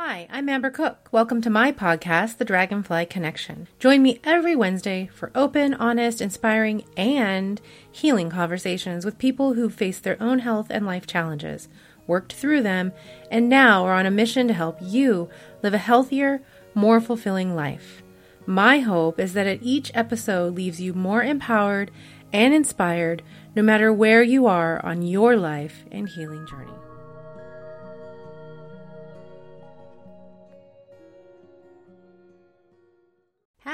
[0.00, 1.08] Hi, I'm Amber Cook.
[1.10, 3.66] Welcome to my podcast, The Dragonfly Connection.
[3.80, 7.60] Join me every Wednesday for open, honest, inspiring, and
[7.90, 11.68] healing conversations with people who face their own health and life challenges,
[12.06, 12.92] worked through them,
[13.28, 15.28] and now are on a mission to help you
[15.64, 16.42] live a healthier,
[16.74, 18.04] more fulfilling life.
[18.46, 21.90] My hope is that at each episode leaves you more empowered
[22.32, 23.24] and inspired
[23.56, 26.70] no matter where you are on your life and healing journey.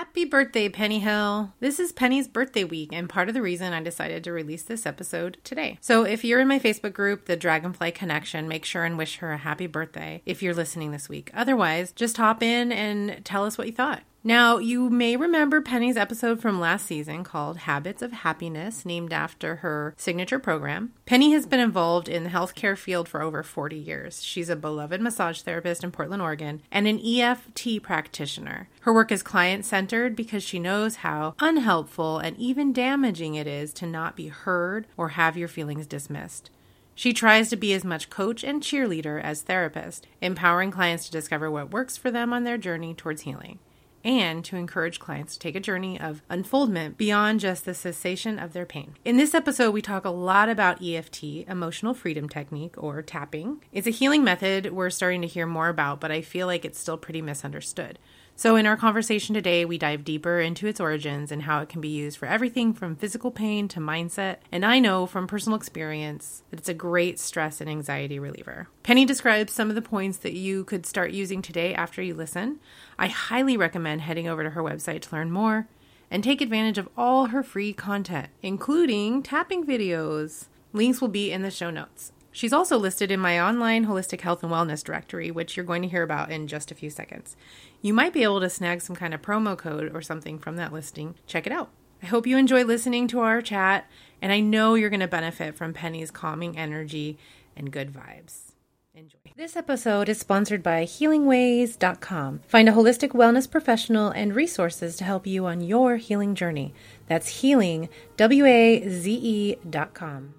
[0.04, 1.54] Happy birthday, Penny Hill!
[1.60, 4.84] This is Penny's birthday week, and part of the reason I decided to release this
[4.84, 5.78] episode today.
[5.80, 9.32] So, if you're in my Facebook group, The Dragonfly Connection, make sure and wish her
[9.32, 11.30] a happy birthday if you're listening this week.
[11.32, 14.02] Otherwise, just hop in and tell us what you thought.
[14.26, 19.56] Now, you may remember Penny's episode from last season called Habits of Happiness, named after
[19.56, 20.94] her signature program.
[21.04, 24.22] Penny has been involved in the healthcare field for over 40 years.
[24.22, 28.70] She's a beloved massage therapist in Portland, Oregon, and an EFT practitioner.
[28.80, 33.74] Her work is client centered because she knows how unhelpful and even damaging it is
[33.74, 36.48] to not be heard or have your feelings dismissed.
[36.94, 41.50] She tries to be as much coach and cheerleader as therapist, empowering clients to discover
[41.50, 43.58] what works for them on their journey towards healing
[44.04, 48.52] and to encourage clients to take a journey of unfoldment beyond just the cessation of
[48.52, 48.94] their pain.
[49.04, 53.64] In this episode, we talk a lot about EFT, emotional freedom technique, or tapping.
[53.72, 56.78] It's a healing method we're starting to hear more about, but I feel like it's
[56.78, 57.98] still pretty misunderstood.
[58.36, 61.80] So, in our conversation today, we dive deeper into its origins and how it can
[61.80, 64.38] be used for everything from physical pain to mindset.
[64.50, 68.68] And I know from personal experience that it's a great stress and anxiety reliever.
[68.82, 72.58] Penny describes some of the points that you could start using today after you listen.
[72.98, 75.68] I highly recommend heading over to her website to learn more
[76.10, 80.46] and take advantage of all her free content, including tapping videos.
[80.72, 82.10] Links will be in the show notes.
[82.34, 85.88] She's also listed in my online holistic health and wellness directory, which you're going to
[85.88, 87.36] hear about in just a few seconds.
[87.80, 90.72] You might be able to snag some kind of promo code or something from that
[90.72, 91.14] listing.
[91.28, 91.70] Check it out.
[92.02, 93.88] I hope you enjoy listening to our chat,
[94.20, 97.18] and I know you're going to benefit from Penny's calming energy
[97.54, 98.50] and good vibes.
[98.94, 99.18] Enjoy.
[99.36, 102.40] This episode is sponsored by healingwaze.com.
[102.48, 106.74] Find a holistic wellness professional and resources to help you on your healing journey.
[107.06, 110.34] That's healing, W A Z E.com.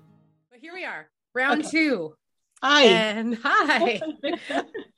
[0.51, 1.71] But here we are round okay.
[1.71, 2.15] two.
[2.63, 2.83] Hi.
[2.85, 4.01] And hi.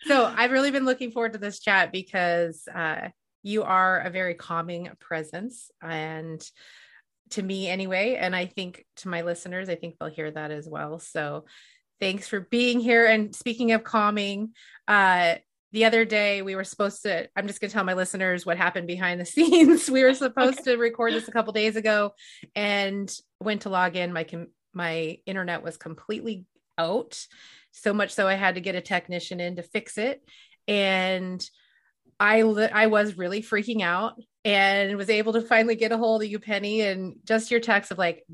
[0.03, 3.09] so I've really been looking forward to this chat because uh,
[3.43, 6.41] you are a very calming presence and
[7.31, 8.15] to me anyway.
[8.15, 10.99] And I think to my listeners, I think they'll hear that as well.
[10.99, 11.45] So
[11.99, 13.05] thanks for being here.
[13.05, 14.53] And speaking of calming,
[14.87, 15.35] uh,
[15.73, 18.57] the other day we were supposed to i'm just going to tell my listeners what
[18.57, 20.71] happened behind the scenes we were supposed okay.
[20.71, 22.11] to record this a couple days ago
[22.55, 26.45] and went to log in my com- my internet was completely
[26.77, 27.25] out.
[27.71, 30.23] So much so i had to get a technician in to fix it.
[30.67, 31.47] And
[32.19, 36.23] i li- i was really freaking out and was able to finally get a hold
[36.23, 38.25] of you penny and just your text of like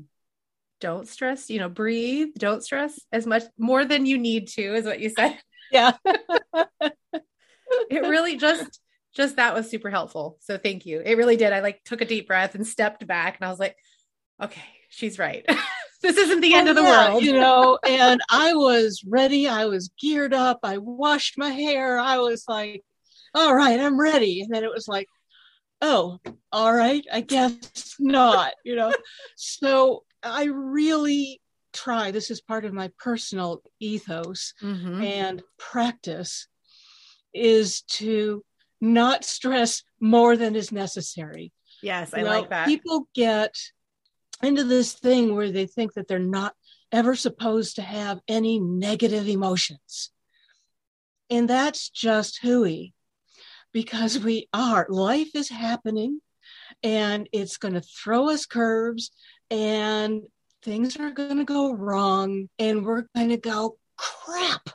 [0.80, 4.84] don't stress you know breathe don't stress as much more than you need to is
[4.84, 5.38] what you said.
[5.72, 5.92] Yeah.
[7.90, 8.80] It really just
[9.16, 10.36] just that was super helpful.
[10.40, 11.00] So thank you.
[11.04, 11.52] It really did.
[11.52, 13.76] I like took a deep breath and stepped back and i was like
[14.40, 15.44] okay she's right
[16.04, 17.22] this isn't the end of the yeah, world.
[17.22, 19.48] you know and i was ready.
[19.48, 20.60] I was geared up.
[20.62, 21.98] I washed my hair.
[21.98, 22.82] I was like
[23.34, 24.42] all right i'm ready.
[24.42, 25.08] And then it was like
[25.80, 26.18] oh
[26.52, 28.92] all right i guess not you know?
[29.36, 31.40] So i really
[31.72, 32.10] try.
[32.10, 35.02] This is part of my personal ethos mm-hmm.
[35.02, 36.46] and practice
[37.32, 38.44] is to
[38.80, 41.50] not stress more than is necessary.
[41.82, 42.66] Yes i you know, like that.
[42.66, 43.54] people get
[44.44, 46.54] into this thing where they think that they're not
[46.92, 50.10] ever supposed to have any negative emotions.
[51.30, 52.94] And that's just hooey
[53.72, 54.86] because we are.
[54.88, 56.20] Life is happening
[56.82, 59.10] and it's going to throw us curves
[59.50, 60.22] and
[60.62, 64.70] things are going to go wrong and we're going to go crap.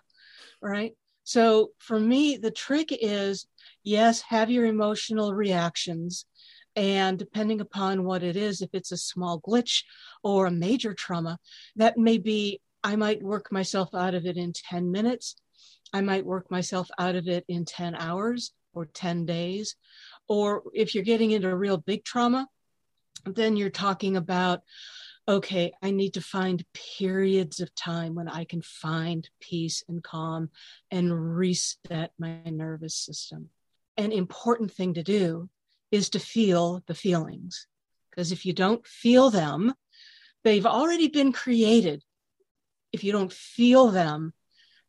[0.62, 0.94] Right.
[1.24, 3.48] So for me, the trick is
[3.84, 6.26] yes, have your emotional reactions,
[6.76, 9.84] and depending upon what it is, if it's a small glitch
[10.24, 11.40] or a major trauma,
[11.76, 15.36] that may be, I might work myself out of it in 10 minutes.
[15.92, 19.76] I might work myself out of it in 10 hours or 10 days.
[20.28, 22.48] Or if you're getting into a real big trauma,
[23.26, 24.62] then you're talking about,
[25.28, 26.64] okay, I need to find
[26.98, 30.50] periods of time when I can find peace and calm
[30.92, 33.50] and reset my nervous system.
[33.98, 35.50] An important thing to do
[35.92, 37.68] is to feel the feelings.
[38.10, 39.74] Because if you don't feel them,
[40.44, 42.04] they've already been created.
[42.92, 44.34] If you don't feel them,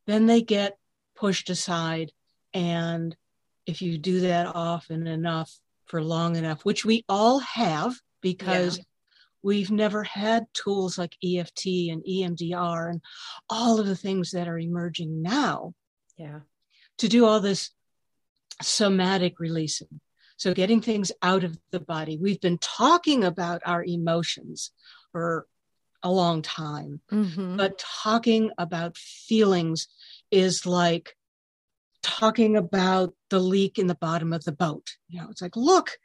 [0.07, 0.77] then they get
[1.15, 2.13] pushed aside
[2.53, 3.15] And
[3.67, 5.53] if you do that often enough
[5.87, 8.85] for long enough, which we all have because yeah.
[9.43, 13.01] we've never had tools like EFT and EMDR and
[13.49, 15.75] all of the things that are emerging now.
[16.17, 16.41] Yeah.
[16.99, 17.71] To do all this
[18.63, 20.01] somatic releasing.
[20.41, 22.17] So getting things out of the body.
[22.17, 24.71] We've been talking about our emotions
[25.13, 25.47] for
[26.03, 27.59] a long time, mm-hmm.
[27.59, 29.87] but talking about feelings
[30.31, 31.15] is like
[32.03, 34.97] talking about the leak in the bottom of the boat.
[35.11, 35.99] You know, it's like, look,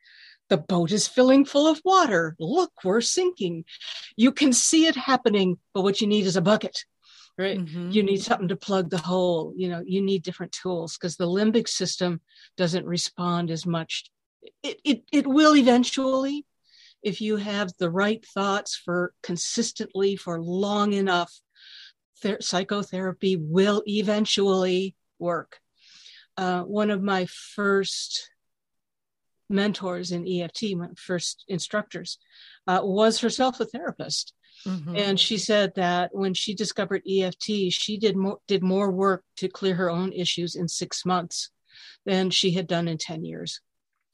[0.50, 2.36] the boat is filling full of water.
[2.38, 3.64] Look, we're sinking.
[4.18, 6.84] You can see it happening, but what you need is a bucket,
[7.38, 7.60] right?
[7.60, 7.92] Mm-hmm.
[7.92, 9.54] You need something to plug the hole.
[9.56, 12.20] You know, you need different tools because the limbic system
[12.58, 14.12] doesn't respond as much.
[14.64, 16.46] It, it, it will eventually,
[17.04, 21.32] if you have the right thoughts for consistently for long enough,
[22.22, 25.60] ther- psychotherapy will eventually work
[26.38, 28.30] uh, one of my first
[29.50, 32.18] mentors in EFT, my first instructors,
[32.68, 34.34] uh, was herself a therapist.
[34.66, 34.96] Mm-hmm.
[34.96, 39.48] And she said that when she discovered EFT, she did more, did more work to
[39.48, 41.52] clear her own issues in six months
[42.06, 43.62] than she had done in 10 years.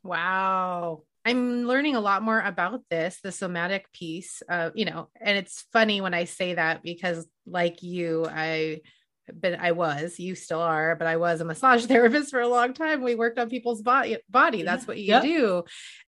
[0.03, 1.03] Wow.
[1.23, 5.65] I'm learning a lot more about this, the somatic piece, uh, you know, and it's
[5.71, 8.81] funny when I say that because, like you, I
[9.33, 12.73] but I was, you still are, but I was a massage therapist for a long
[12.73, 13.01] time.
[13.01, 14.63] We worked on people's body body.
[14.63, 15.23] That's what you yep.
[15.23, 15.63] do.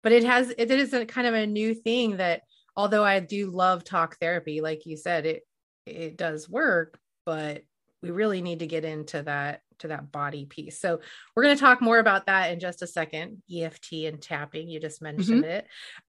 [0.03, 2.43] But it has it is a kind of a new thing that
[2.77, 5.43] although I do love talk therapy, like you said, it
[5.87, 7.63] it does work, but
[8.03, 10.81] we really need to get into that to that body piece.
[10.81, 11.01] So
[11.35, 13.43] we're going to talk more about that in just a second.
[13.55, 15.51] EFT and tapping, you just mentioned mm-hmm.
[15.51, 15.67] it.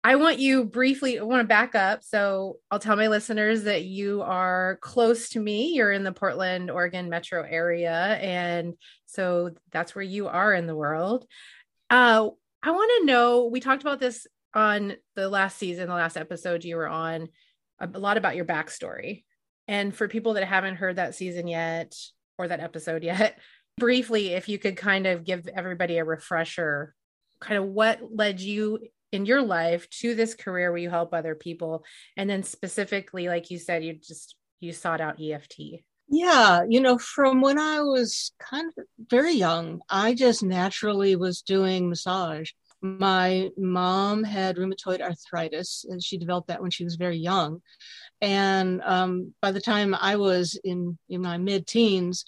[0.03, 2.03] I want you briefly, I want to back up.
[2.03, 5.73] So I'll tell my listeners that you are close to me.
[5.73, 7.91] You're in the Portland, Oregon metro area.
[7.91, 8.73] And
[9.05, 11.25] so that's where you are in the world.
[11.89, 12.29] Uh,
[12.63, 16.63] I want to know, we talked about this on the last season, the last episode
[16.63, 17.29] you were on,
[17.79, 19.23] a lot about your backstory.
[19.67, 21.95] And for people that haven't heard that season yet
[22.41, 23.39] or that episode yet,
[23.77, 26.93] briefly, if you could kind of give everybody a refresher,
[27.39, 28.79] kind of what led you
[29.11, 31.83] in your life to this career where you help other people?
[32.17, 35.55] And then specifically like you said you just you sought out eft
[36.11, 41.41] yeah you know from when i was kind of very young i just naturally was
[41.41, 47.17] doing massage my mom had rheumatoid arthritis and she developed that when she was very
[47.17, 47.61] young
[48.21, 52.25] and um, by the time i was in in my mid-teens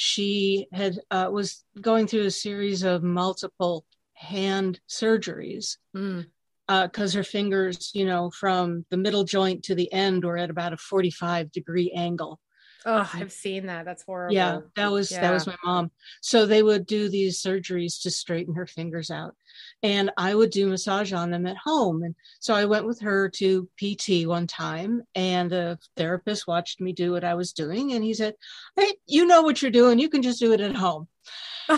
[0.00, 3.84] she had uh, was going through a series of multiple
[4.14, 6.24] hand surgeries because
[6.70, 7.14] mm.
[7.14, 10.72] uh, her fingers, you know, from the middle joint to the end were at about
[10.72, 12.38] a 45 degree angle.
[12.86, 13.84] Oh, I've seen that.
[13.84, 14.34] That's horrible.
[14.34, 15.22] Yeah, that was yeah.
[15.22, 15.90] that was my mom.
[16.20, 19.34] So they would do these surgeries to straighten her fingers out.
[19.82, 22.02] And I would do massage on them at home.
[22.02, 26.92] And so I went with her to PT one time and the therapist watched me
[26.92, 28.34] do what I was doing and he said,
[28.76, 29.98] "Hey, you know what you're doing.
[29.98, 31.08] You can just do it at home."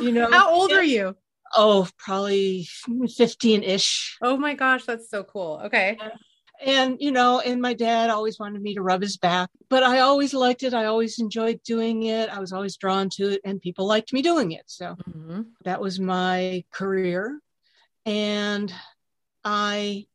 [0.01, 0.31] You know.
[0.31, 1.17] How old are you?
[1.57, 2.69] oh, probably
[3.17, 4.19] 15 ish.
[4.23, 5.61] Oh my gosh, that's so cool.
[5.65, 5.99] Okay.
[6.65, 10.01] And, you know, and my dad always wanted me to rub his back, but I
[10.01, 10.75] always liked it.
[10.75, 12.29] I always enjoyed doing it.
[12.29, 14.65] I was always drawn to it, and people liked me doing it.
[14.67, 15.43] So mm-hmm.
[15.65, 17.41] that was my career.
[18.05, 18.73] And
[19.43, 20.07] I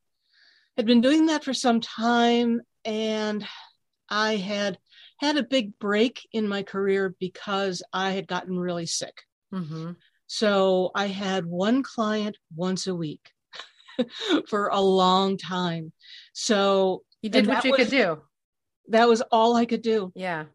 [0.77, 3.45] had been doing that for some time, and
[4.07, 4.77] I had
[5.17, 9.23] had a big break in my career because I had gotten really sick.
[9.53, 9.93] Mm-hmm.
[10.27, 13.31] So I had one client once a week
[14.49, 15.91] for a long time.
[16.33, 18.21] So you did what you was, could do.
[18.89, 20.11] That was all I could do.
[20.15, 20.45] Yeah.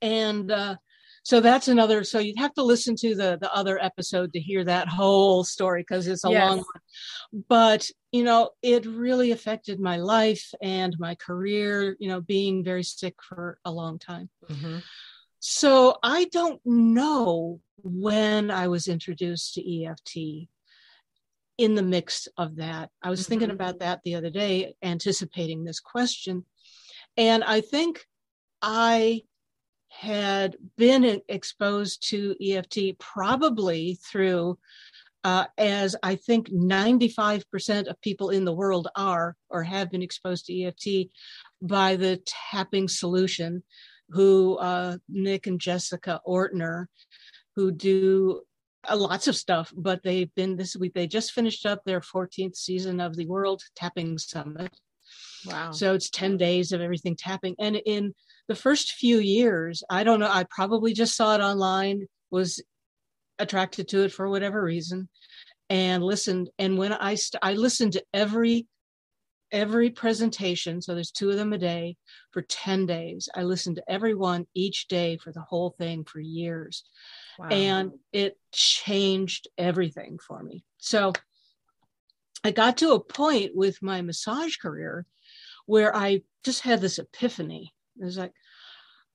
[0.00, 0.76] And uh,
[1.22, 2.04] so that's another.
[2.04, 5.82] So you'd have to listen to the the other episode to hear that whole story
[5.82, 6.48] because it's a yes.
[6.48, 7.44] long one.
[7.48, 11.96] But you know, it really affected my life and my career.
[11.98, 14.30] You know, being very sick for a long time.
[14.48, 14.78] Mm-hmm.
[15.40, 20.48] So I don't know when I was introduced to EFT
[21.58, 22.90] in the mix of that.
[23.02, 23.30] I was mm-hmm.
[23.30, 26.44] thinking about that the other day, anticipating this question.
[27.16, 28.04] And I think
[28.60, 29.22] I
[29.88, 34.58] had been exposed to EFT probably through,
[35.24, 40.46] uh, as I think 95% of people in the world are or have been exposed
[40.46, 41.10] to EFT
[41.62, 42.20] by the
[42.50, 43.62] tapping solution,
[44.10, 46.86] who uh, Nick and Jessica Ortner
[47.56, 48.42] who do
[48.88, 52.56] uh, lots of stuff, but they've been this week, they just finished up their 14th
[52.56, 54.76] season of the World Tapping Summit.
[55.46, 55.70] Wow.
[55.70, 57.54] So it's 10 days of everything tapping.
[57.58, 58.14] And in
[58.48, 62.62] the first few years, I don't know, I probably just saw it online, was
[63.38, 65.08] attracted to it for whatever reason
[65.68, 66.50] and listened.
[66.58, 68.66] And when I st- I listened to every
[69.52, 71.96] every presentation, so there's two of them a day
[72.30, 73.28] for 10 days.
[73.34, 76.84] I listened to every one each day for the whole thing for years.
[77.38, 77.48] Wow.
[77.48, 80.64] And it changed everything for me.
[80.78, 81.12] So
[82.44, 85.06] I got to a point with my massage career
[85.66, 87.72] where I just had this epiphany.
[88.00, 88.32] It was like,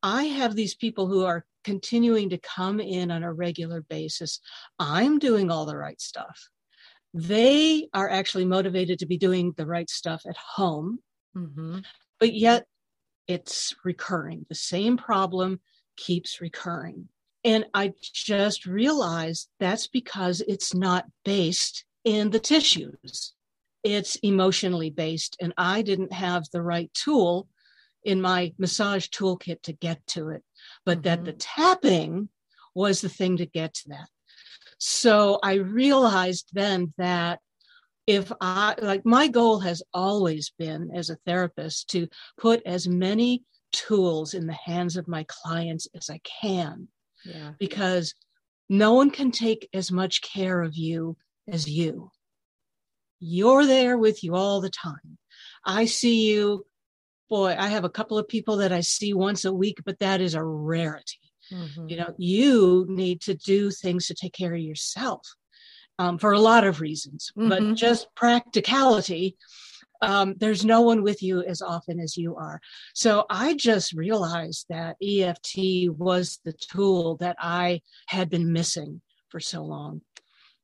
[0.04, 4.40] I have these people who are continuing to come in on a regular basis.
[4.80, 6.50] I'm doing all the right stuff.
[7.14, 11.00] They are actually motivated to be doing the right stuff at home,
[11.36, 11.80] mm-hmm.
[12.20, 12.66] but yet
[13.28, 14.46] it's recurring.
[14.48, 15.60] The same problem
[15.98, 17.10] keeps recurring.
[17.44, 23.34] And I just realized that's because it's not based in the tissues.
[23.84, 25.38] It's emotionally based.
[25.42, 27.48] And I didn't have the right tool
[28.04, 30.44] in my massage toolkit to get to it,
[30.86, 31.04] but mm-hmm.
[31.04, 32.30] that the tapping
[32.74, 34.08] was the thing to get to that.
[34.84, 37.40] So I realized then that
[38.08, 42.08] if I like my goal has always been as a therapist to
[42.40, 46.88] put as many tools in the hands of my clients as I can.
[47.24, 47.52] Yeah.
[47.60, 48.16] Because
[48.70, 51.16] no one can take as much care of you
[51.48, 52.10] as you.
[53.20, 55.20] You're there with you all the time.
[55.64, 56.66] I see you
[57.30, 60.22] boy, I have a couple of people that I see once a week, but that
[60.22, 61.31] is a rarity.
[61.52, 61.90] Mm-hmm.
[61.90, 65.28] You know, you need to do things to take care of yourself
[66.00, 67.50] um, for a lot of reasons, mm-hmm.
[67.50, 69.38] but just practicality.
[70.02, 72.60] Um, there's no one with you as often as you are.
[72.96, 79.40] So I just realized that EFT was the tool that I had been missing for
[79.40, 80.02] so long.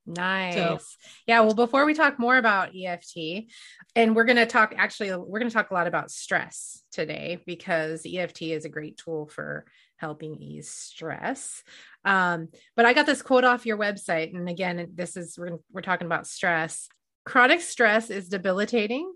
[0.08, 0.54] Nice.
[0.54, 0.78] So,
[1.26, 1.40] yeah.
[1.40, 3.44] Well, before we talk more about EFT,
[3.94, 7.42] and we're going to talk actually, we're going to talk a lot about stress today
[7.46, 9.66] because EFT is a great tool for
[9.98, 11.62] helping ease stress.
[12.04, 14.34] Um, but I got this quote off your website.
[14.34, 16.88] And again, this is, we're, we're talking about stress.
[17.24, 19.12] Chronic stress is debilitating,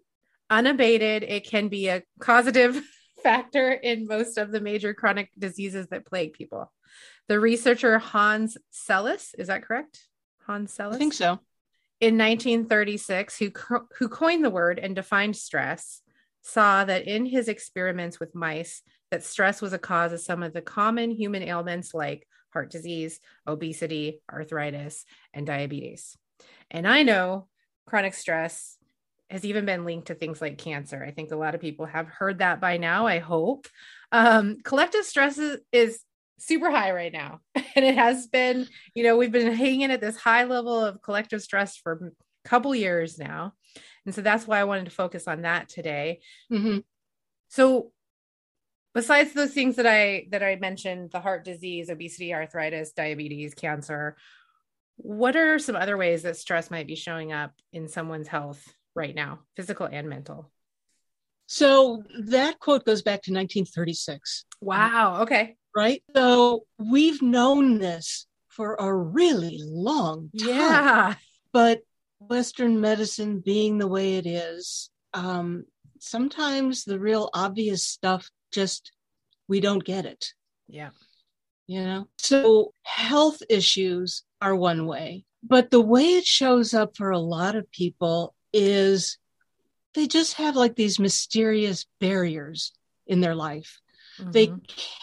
[0.51, 1.23] unabated.
[1.23, 2.83] It can be a causative
[3.23, 6.71] factor in most of the major chronic diseases that plague people.
[7.29, 10.07] The researcher Hans Sellis, is that correct?
[10.47, 10.97] Hans Sellis?
[10.97, 11.39] I think so.
[12.01, 16.03] In 1936, who, co- who coined the word and defined stress,
[16.43, 18.83] saw that in his experiments with mice,
[19.13, 23.21] that stress was a cause of some of the common human ailments like heart disease,
[23.47, 25.05] obesity, arthritis,
[25.35, 26.17] and diabetes.
[26.71, 27.47] And I know
[27.87, 28.79] chronic stress
[29.29, 31.05] has even been linked to things like cancer.
[31.07, 33.69] I think a lot of people have heard that by now, I hope.
[34.13, 36.01] Um, collective stress is, is
[36.39, 37.41] super high right now.
[37.75, 41.41] And it has been, you know, we've been hanging at this high level of collective
[41.41, 43.55] stress for a couple years now.
[44.05, 46.21] And so that's why I wanted to focus on that today.
[46.53, 46.81] Mm-hmm.
[47.49, 47.93] So
[48.95, 54.17] besides those things that I that I mentioned, the heart disease, obesity, arthritis, diabetes, cancer,
[54.97, 59.15] what are some other ways that stress might be showing up in someone's health right
[59.15, 60.51] now, physical and mental?
[61.47, 64.45] So that quote goes back to 1936.
[64.61, 65.23] Wow.
[65.23, 66.03] Okay right?
[66.15, 70.49] So we've known this for a really long time.
[70.49, 71.15] Yeah.
[71.53, 71.81] But
[72.19, 75.65] Western medicine being the way it is, um,
[75.99, 78.93] sometimes the real obvious stuff just,
[79.49, 80.33] we don't get it.
[80.69, 80.91] Yeah.
[81.67, 82.09] You know?
[82.19, 87.57] So health issues are one way, but the way it shows up for a lot
[87.57, 89.19] of people is
[89.95, 92.73] they just have like these mysterious barriers
[93.07, 93.81] in their life.
[94.21, 94.31] Mm-hmm.
[94.31, 94.53] They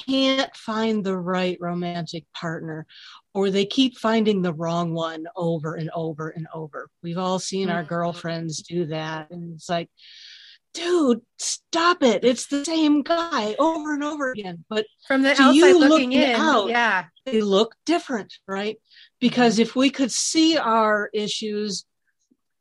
[0.08, 2.86] can't find the right romantic partner,
[3.34, 6.90] or they keep finding the wrong one over and over and over.
[7.02, 7.78] We've all seen mm-hmm.
[7.78, 9.32] our girlfriends do that.
[9.32, 9.90] And it's like,
[10.74, 12.24] dude, stop it.
[12.24, 14.66] It's the same guy over and over again.
[14.70, 18.78] But from the outside looking in, out, yeah, they look different, right?
[19.20, 19.64] Because mm-hmm.
[19.64, 21.86] if we could see our issues,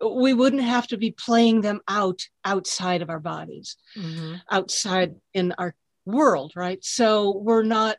[0.00, 4.36] we wouldn't have to be playing them out outside of our bodies, mm-hmm.
[4.50, 5.74] outside in our
[6.04, 6.82] world, right?
[6.82, 7.96] So we're not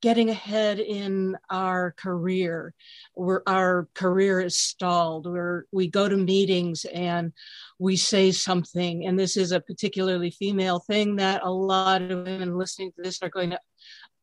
[0.00, 2.74] getting ahead in our career.
[3.14, 5.30] Where our career is stalled.
[5.30, 7.32] Where we go to meetings and
[7.78, 12.58] we say something and this is a particularly female thing that a lot of women
[12.58, 13.58] listening to this are going to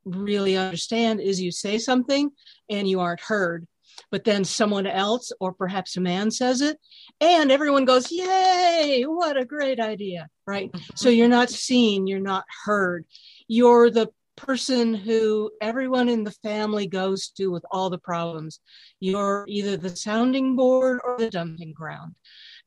[0.06, 2.30] really understand is you say something
[2.70, 3.68] and you aren't heard
[4.12, 6.78] but then someone else or perhaps a man says it
[7.20, 10.72] and everyone goes yay what a great idea right?
[10.72, 10.92] Mm-hmm.
[10.96, 13.06] so you're not seen you're not heard.
[13.48, 18.60] You're the person who everyone in the family goes to with all the problems
[19.00, 22.16] you're either the sounding board or the dumping ground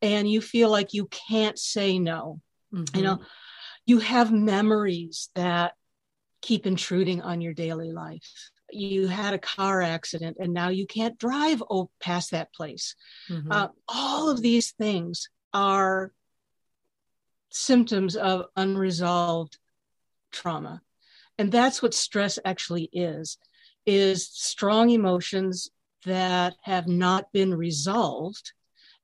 [0.02, 2.40] and you feel like you can't say no
[2.74, 2.96] mm-hmm.
[2.96, 3.20] you know
[3.86, 5.72] you have memories that
[6.42, 11.18] keep intruding on your daily life you had a car accident and now you can't
[11.18, 11.62] drive
[12.00, 12.94] past that place.
[13.28, 13.50] Mm-hmm.
[13.50, 16.12] Uh, all of these things are
[17.50, 19.58] symptoms of unresolved
[20.30, 20.82] trauma.
[21.40, 23.38] And that's what stress actually is,
[23.86, 25.70] is strong emotions
[26.04, 28.52] that have not been resolved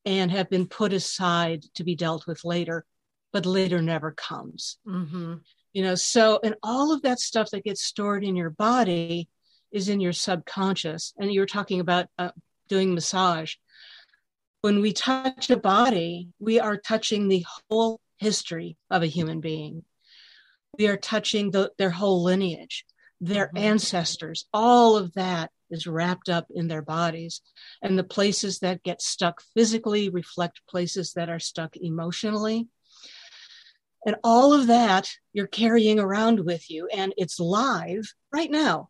[0.05, 2.85] and have been put aside to be dealt with later,
[3.33, 4.77] but later never comes.
[4.87, 5.37] Mm-hmm.
[5.73, 9.31] You know, so, and all of that stuff that gets stored in your body
[9.73, 11.15] is in your subconscious.
[11.19, 12.33] And you were talking about uh,
[12.69, 13.55] doing massage.
[14.61, 19.85] When we touch a body, we are touching the whole history of a human being.
[20.79, 22.85] We are touching the, their whole lineage,
[23.21, 23.59] their mm-hmm.
[23.59, 27.41] ancestors, all of that is wrapped up in their bodies.
[27.83, 32.69] And the places that get stuck physically reflect places that are stuck emotionally.
[34.05, 38.89] And all of that you're carrying around with you, and it's live right now,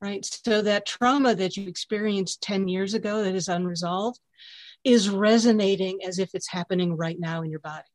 [0.00, 0.24] right?
[0.24, 4.20] So that trauma that you experienced 10 years ago that is unresolved
[4.84, 7.88] is resonating as if it's happening right now in your body.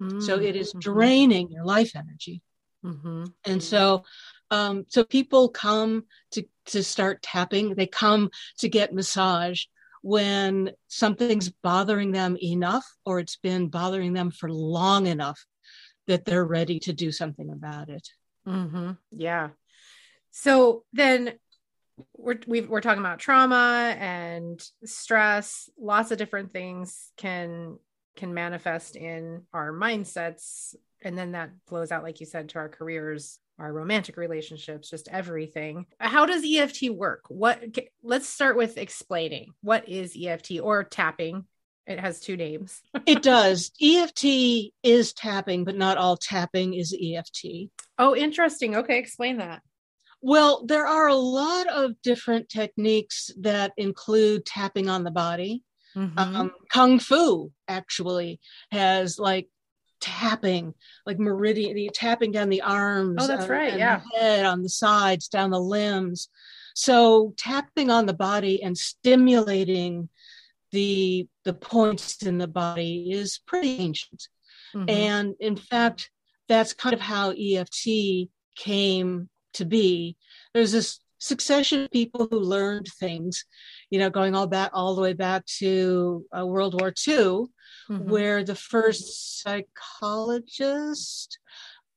[0.00, 0.20] Mm-hmm.
[0.20, 0.80] So it is mm-hmm.
[0.80, 2.42] draining your life energy.
[2.84, 3.24] Mm-hmm.
[3.44, 4.04] And so,
[4.50, 7.74] um, so people come to to start tapping.
[7.74, 9.64] They come to get massage
[10.02, 15.44] when something's bothering them enough, or it's been bothering them for long enough
[16.06, 18.08] that they're ready to do something about it.
[18.46, 18.92] Mm-hmm.
[19.10, 19.50] Yeah.
[20.30, 21.34] So then
[22.16, 25.68] we're we are talking about trauma and stress.
[25.78, 27.78] Lots of different things can
[28.16, 30.74] can manifest in our mindsets.
[31.02, 35.08] And then that flows out like you said to our careers our romantic relationships just
[35.08, 35.86] everything.
[35.98, 37.24] How does eft work?
[37.28, 37.62] What
[38.02, 39.52] let's start with explaining.
[39.60, 41.44] What is eft or tapping?
[41.86, 42.80] It has two names.
[43.06, 43.70] It does.
[43.80, 47.44] Eft is tapping but not all tapping is eft
[47.98, 48.76] oh interesting.
[48.76, 49.62] Okay explain that.
[50.22, 55.62] Well there are a lot of different techniques that include tapping on the body
[55.96, 56.18] Mm-hmm.
[56.18, 59.48] Um, Kung Fu actually has like
[60.00, 60.74] tapping,
[61.06, 63.22] like meridian, tapping down the arms.
[63.22, 63.76] Oh, that's right.
[63.76, 64.00] Yeah.
[64.14, 66.28] head, on the sides, down the limbs.
[66.74, 70.08] So tapping on the body and stimulating
[70.72, 74.28] the the points in the body is pretty ancient.
[74.74, 74.88] Mm-hmm.
[74.88, 76.10] And in fact,
[76.48, 80.16] that's kind of how EFT came to be.
[80.54, 83.44] There's this succession of people who learned things
[83.90, 88.08] you know, going all back all the way back to uh, World War II, mm-hmm.
[88.08, 91.38] where the first psychologist,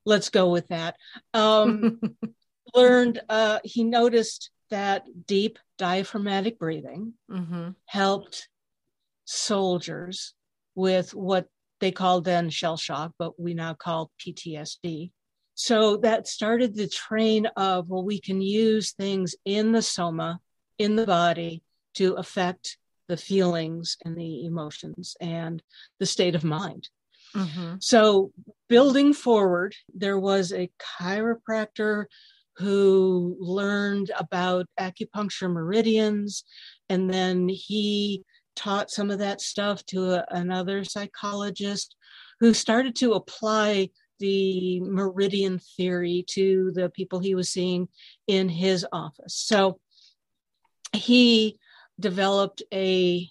[0.05, 0.95] let's go with that,
[1.33, 2.01] um,
[2.75, 3.21] learned.
[3.29, 7.69] Uh, he noticed that deep diaphragmatic breathing mm-hmm.
[7.85, 8.49] helped
[9.25, 10.33] soldiers
[10.75, 11.47] with what
[11.79, 15.11] they called then shell shock, but we now call PTSD.
[15.55, 20.39] So that started the train of, well, we can use things in the soma,
[20.79, 21.62] in the body,
[21.95, 22.77] to affect
[23.07, 25.61] the feelings and the emotions and
[25.99, 26.89] the state of mind.
[27.35, 27.75] Mm-hmm.
[27.79, 28.31] So,
[28.69, 32.05] building forward, there was a chiropractor
[32.57, 36.43] who learned about acupuncture meridians,
[36.89, 38.23] and then he
[38.55, 41.95] taught some of that stuff to a, another psychologist
[42.39, 47.87] who started to apply the meridian theory to the people he was seeing
[48.27, 49.33] in his office.
[49.35, 49.79] So,
[50.93, 51.57] he
[51.99, 53.29] developed a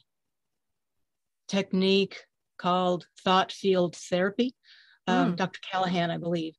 [1.48, 2.24] technique
[2.58, 4.54] called thought field therapy.
[5.06, 5.36] Um, mm.
[5.36, 5.60] Dr.
[5.68, 6.54] Callahan, I believe,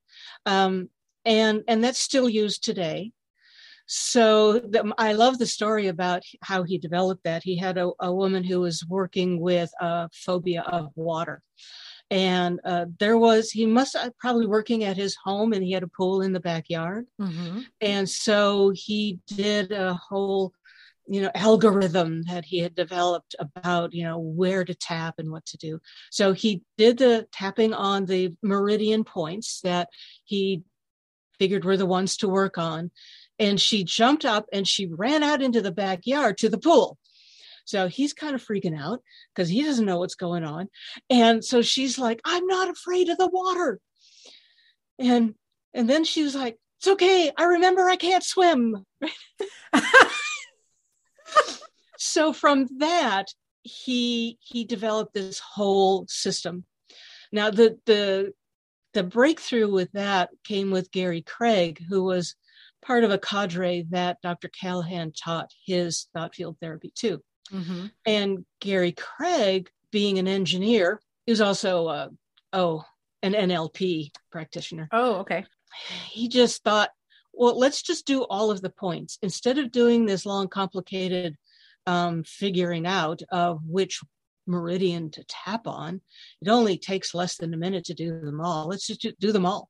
[0.45, 0.89] um,
[1.23, 3.11] and and that's still used today.
[3.85, 7.43] So the, I love the story about how he developed that.
[7.43, 11.41] He had a, a woman who was working with a phobia of water,
[12.09, 15.83] and uh, there was he must have probably working at his home, and he had
[15.83, 17.61] a pool in the backyard, mm-hmm.
[17.79, 20.53] and so he did a whole
[21.07, 25.45] you know algorithm that he had developed about you know where to tap and what
[25.45, 25.79] to do.
[26.11, 29.89] So he did the tapping on the meridian points that
[30.23, 30.63] he
[31.39, 32.91] figured were the ones to work on
[33.39, 36.97] and she jumped up and she ran out into the backyard to the pool.
[37.65, 38.99] So he's kind of freaking out
[39.33, 40.69] because he doesn't know what's going on
[41.09, 43.79] and so she's like i'm not afraid of the water.
[44.99, 45.35] And
[45.73, 48.85] and then she was like it's okay i remember i can't swim
[51.97, 53.27] so from that,
[53.63, 56.65] he he developed this whole system.
[57.31, 58.33] Now the the
[58.93, 62.35] the breakthrough with that came with Gary Craig, who was
[62.83, 64.49] part of a cadre that Dr.
[64.49, 67.23] Callahan taught his thought field therapy to.
[67.51, 67.85] Mm-hmm.
[68.05, 72.09] And Gary Craig, being an engineer, he was also a,
[72.51, 72.85] oh
[73.23, 74.89] an NLP practitioner.
[74.91, 75.45] Oh, okay.
[76.09, 76.89] He just thought,
[77.33, 81.35] well, let's just do all of the points instead of doing this long, complicated
[81.85, 83.99] um, figuring out of which
[84.47, 86.01] meridian to tap on.
[86.41, 88.67] It only takes less than a minute to do them all.
[88.67, 89.69] Let's just do them all.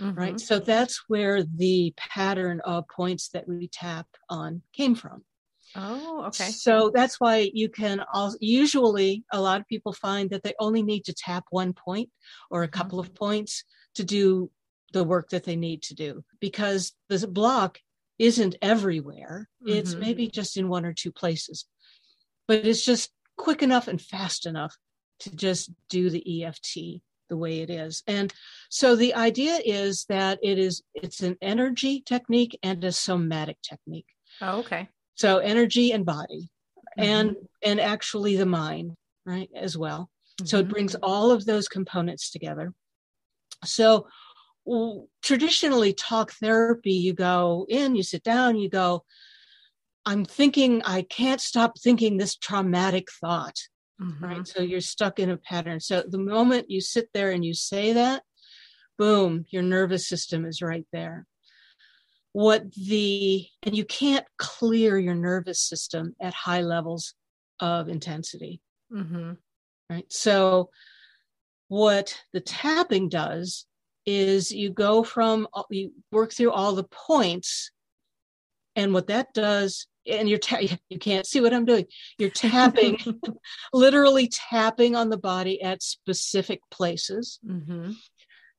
[0.00, 0.18] Mm-hmm.
[0.18, 0.40] Right.
[0.40, 5.24] So that's where the pattern of points that we tap on came from.
[5.76, 6.50] Oh, okay.
[6.50, 10.82] So that's why you can also, usually a lot of people find that they only
[10.82, 12.08] need to tap one point
[12.50, 12.78] or a mm-hmm.
[12.78, 13.10] couple mm-hmm.
[13.10, 13.64] of points
[13.96, 14.50] to do
[14.92, 17.78] the work that they need to do because the block
[18.18, 19.48] isn't everywhere.
[19.62, 19.78] Mm-hmm.
[19.78, 21.66] It's maybe just in one or two places,
[22.46, 24.76] but it's just quick enough and fast enough
[25.20, 28.02] to just do the EFT the way it is.
[28.06, 28.32] And
[28.68, 34.08] so the idea is that it is it's an energy technique and a somatic technique.
[34.42, 34.88] Oh, okay.
[35.14, 36.50] So energy and body
[36.98, 37.02] mm-hmm.
[37.02, 38.92] and and actually the mind,
[39.24, 40.10] right, as well.
[40.40, 40.46] Mm-hmm.
[40.46, 40.72] So it mm-hmm.
[40.72, 42.72] brings all of those components together.
[43.64, 44.08] So
[45.22, 49.04] traditionally talk therapy you go in, you sit down, you go
[50.06, 53.58] I'm thinking I can't stop thinking this traumatic thought
[54.00, 54.24] mm-hmm.
[54.24, 54.46] right?
[54.46, 55.80] So you're stuck in a pattern.
[55.80, 58.22] So the moment you sit there and you say that,
[58.98, 61.26] boom, your nervous system is right there.
[62.32, 67.14] What the, and you can't clear your nervous system at high levels
[67.58, 68.60] of intensity.
[68.92, 69.32] Mm-hmm.
[69.88, 70.06] Right.
[70.12, 70.70] So
[71.68, 73.66] what the tapping does
[74.06, 77.70] is you go from, you work through all the points.
[78.76, 80.60] And what that does and you're ta-
[80.90, 81.86] you can't see what I'm doing.
[82.18, 82.98] You're tapping,
[83.72, 87.38] literally tapping on the body at specific places.
[87.46, 87.92] Mm-hmm.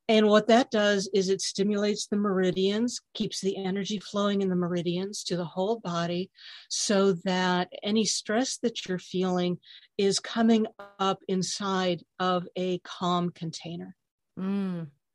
[0.08, 4.56] And what that does is it stimulates the meridians, keeps the energy flowing in the
[4.56, 6.30] meridians to the whole body
[6.68, 9.58] so that any stress that you're feeling
[9.96, 10.66] is coming
[10.98, 13.96] up inside of a calm container.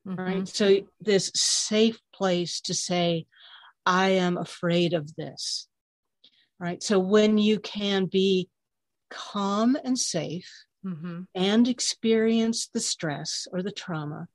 [0.07, 0.19] Mm-hmm.
[0.19, 0.47] Right.
[0.47, 3.25] So, this safe place to say,
[3.85, 5.67] I am afraid of this
[6.59, 6.81] right?
[6.81, 8.49] So when you can be
[9.09, 10.51] calm and safe
[10.85, 11.21] mm-hmm.
[11.35, 14.27] and experience the stress or the trauma,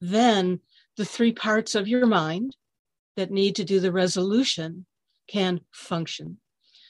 [0.00, 0.60] then
[0.96, 2.56] the three parts of your mind
[3.16, 4.86] that need to do the resolution
[5.28, 6.38] can function.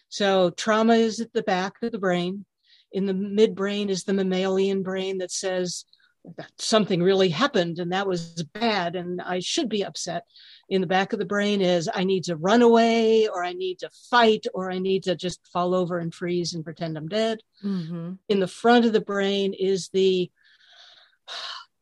[0.08, 2.44] So trauma is at the back of the brain.
[2.92, 5.84] In the midbrain is the mammalian brain that says
[6.58, 10.24] something really happened and that was bad and I should be upset
[10.68, 13.80] in the back of the brain is I need to run away or I need
[13.80, 17.40] to fight or I need to just fall over and freeze and pretend I'm dead.
[17.64, 18.12] Mm-hmm.
[18.28, 20.30] In the front of the brain is the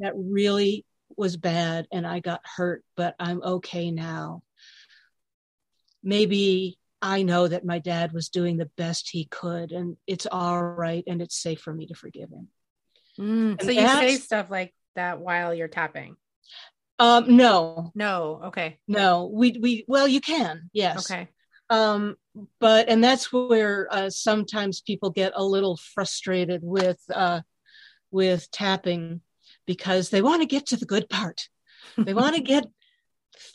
[0.01, 4.43] that really was bad and I got hurt, but I'm okay now.
[6.03, 10.63] Maybe I know that my dad was doing the best he could and it's all
[10.63, 12.49] right and it's safe for me to forgive him.
[13.21, 16.17] Mm, so you say stuff like that while you're tapping.
[16.99, 18.41] Um, no, no.
[18.47, 18.79] Okay.
[18.87, 21.11] No, we, we, well, you can, yes.
[21.11, 21.29] Okay.
[21.71, 22.17] Um,
[22.59, 27.41] but, and that's where uh, sometimes people get a little frustrated with, uh,
[28.11, 29.23] with tapping
[29.67, 31.49] because they want to get to the good part.
[31.97, 32.67] They want to get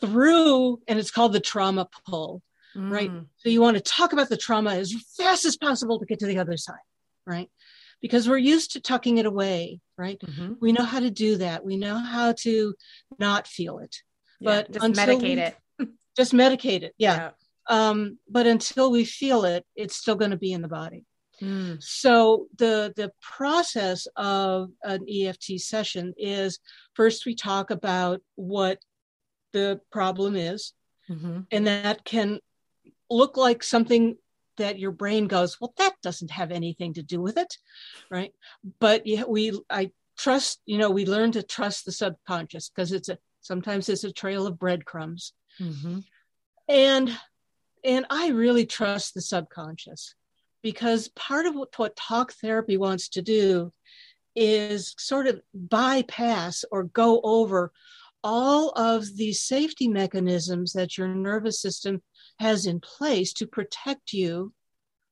[0.01, 2.41] through, and it's called the trauma pull,
[2.75, 2.89] mm.
[2.89, 3.11] right?
[3.37, 6.25] So you want to talk about the trauma as fast as possible to get to
[6.25, 6.75] the other side,
[7.25, 7.49] right?
[8.05, 10.19] Because we're used to tucking it away, right?
[10.19, 10.53] Mm-hmm.
[10.61, 11.65] We know how to do that.
[11.65, 12.75] We know how to
[13.17, 13.95] not feel it.
[14.39, 15.57] Yeah, but just medicate it.
[16.15, 16.93] just medicate it.
[16.99, 17.15] Yeah.
[17.15, 17.29] yeah.
[17.67, 21.03] Um, but until we feel it, it's still going to be in the body.
[21.41, 21.81] Mm.
[21.81, 26.59] So the the process of an EFT session is
[26.93, 28.77] first we talk about what
[29.51, 30.73] the problem is,
[31.09, 31.39] mm-hmm.
[31.49, 32.39] and that can
[33.09, 34.15] look like something
[34.57, 37.57] that your brain goes, well, that doesn't have anything to do with it,
[38.09, 38.33] right?
[38.79, 43.09] But yeah, we, I trust, you know, we learn to trust the subconscious because it's
[43.09, 45.99] a sometimes it's a trail of breadcrumbs, mm-hmm.
[46.67, 47.17] and
[47.83, 50.15] and I really trust the subconscious
[50.63, 53.71] because part of what, what talk therapy wants to do
[54.35, 57.71] is sort of bypass or go over
[58.23, 62.01] all of the safety mechanisms that your nervous system
[62.39, 64.53] has in place to protect you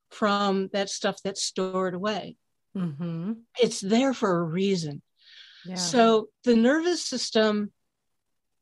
[0.10, 2.38] from that stuff that's stored away.
[2.78, 3.34] Mm-hmm.
[3.62, 5.02] It's there for a reason.
[5.66, 5.76] Yeah.
[5.76, 7.72] So the nervous system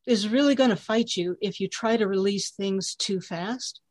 [0.05, 3.81] is really going to fight you if you try to release things too fast.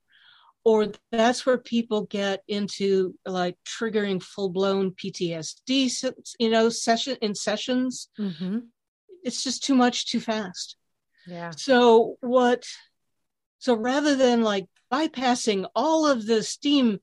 [0.63, 7.35] Or that's where people get into like triggering full blown PTSD, you know, session in
[7.35, 8.09] sessions.
[8.19, 8.59] Mm-hmm.
[9.25, 10.77] It's just too much too fast.
[11.27, 11.51] Yeah.
[11.57, 12.65] So what
[13.61, 16.99] so rather than like bypassing all of the steam,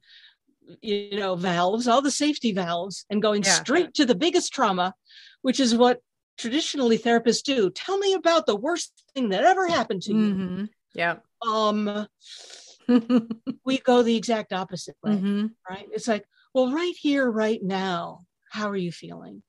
[0.82, 3.52] you know, valves, all the safety valves, and going yeah.
[3.52, 4.94] straight to the biggest trauma,
[5.44, 6.02] which is what
[6.38, 7.70] traditionally therapists do.
[7.70, 10.34] Tell me about the worst thing that ever happened to you.
[10.34, 10.66] Mm-hmm.
[10.94, 11.18] Yeah.
[11.48, 12.08] Um,
[13.64, 15.52] we go the exact opposite way, Mhm.
[15.70, 15.88] right?
[15.92, 19.44] It's like, well, right here, right now, how are you feeling?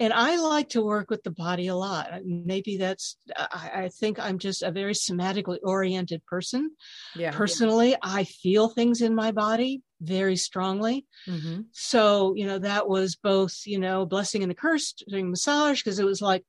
[0.00, 2.10] And I like to work with the body a lot.
[2.24, 6.70] Maybe that's, I, I think I'm just a very somatically oriented person.
[7.16, 7.32] Yeah.
[7.32, 11.04] Personally, I feel things in my body very strongly.
[11.28, 11.64] Mhm.
[11.72, 15.98] So, you know, that was both, you know, blessing and a curse during massage because
[15.98, 16.44] it was like,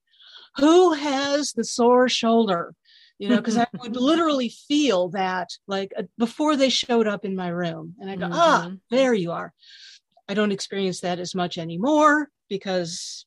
[0.58, 2.76] who has the sore shoulder?
[3.18, 7.36] You know, because I would literally feel that like uh, before they showed up in
[7.36, 7.96] my room.
[8.00, 8.80] And I go, ah, Mhm.
[8.92, 9.54] there you are.
[10.28, 13.26] I don't experience that as much anymore because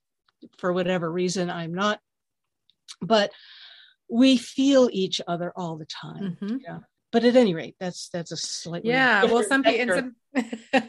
[0.59, 2.01] for whatever reason I'm not.
[3.01, 3.33] But
[4.11, 6.37] we feel each other all the time.
[6.41, 6.85] Mhm.
[7.11, 9.25] But at any rate, that's that's a slightly Yeah.
[9.25, 10.17] Well, some people some,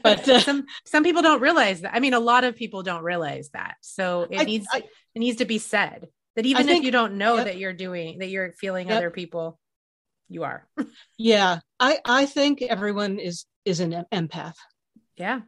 [0.03, 1.93] But, uh, some some people don't realize that.
[1.93, 3.75] I mean, a lot of people don't realize that.
[3.81, 4.83] So it I- needs I-
[5.15, 7.45] it needs to be said that even think- if you don't know yep.
[7.45, 8.97] that you're doing that you're feeling Yep.
[8.97, 9.59] other people,
[10.29, 10.67] you are.
[11.17, 14.55] yeah, I I think everyone is is an empath.
[15.17, 15.41] yeah.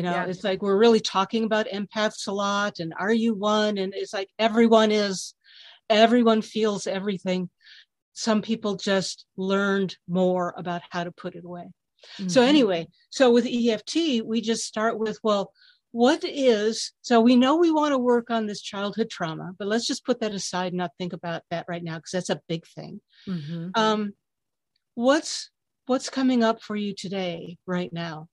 [0.00, 0.24] You know, Yeah.
[0.24, 3.76] it's like we're really talking about empaths a lot and are you one?
[3.76, 5.34] And it's like everyone is,
[5.90, 7.50] everyone feels everything.
[8.14, 11.68] Some people just learned more about how to put it away.
[12.28, 12.48] So, Mhm.
[12.48, 15.52] anyway, so with EFT, we just start with, well,
[15.90, 19.86] what is, so we know we want to work on this childhood trauma, but let's
[19.86, 22.66] just put that aside and not think about that right now because that's a big
[22.68, 23.02] thing.
[23.28, 23.72] Mhm.
[23.74, 24.14] Um,
[24.94, 25.50] what's
[25.84, 28.28] what's coming up for you today, right now?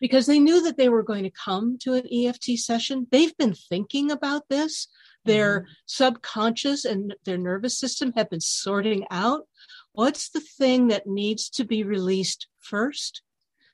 [0.00, 3.06] Because they knew that they were going to come to an EFT session.
[3.10, 4.88] They've been thinking about this.
[5.24, 9.46] Their subconscious and their nervous system have been sorting out
[9.92, 13.22] what's the thing that needs to be released first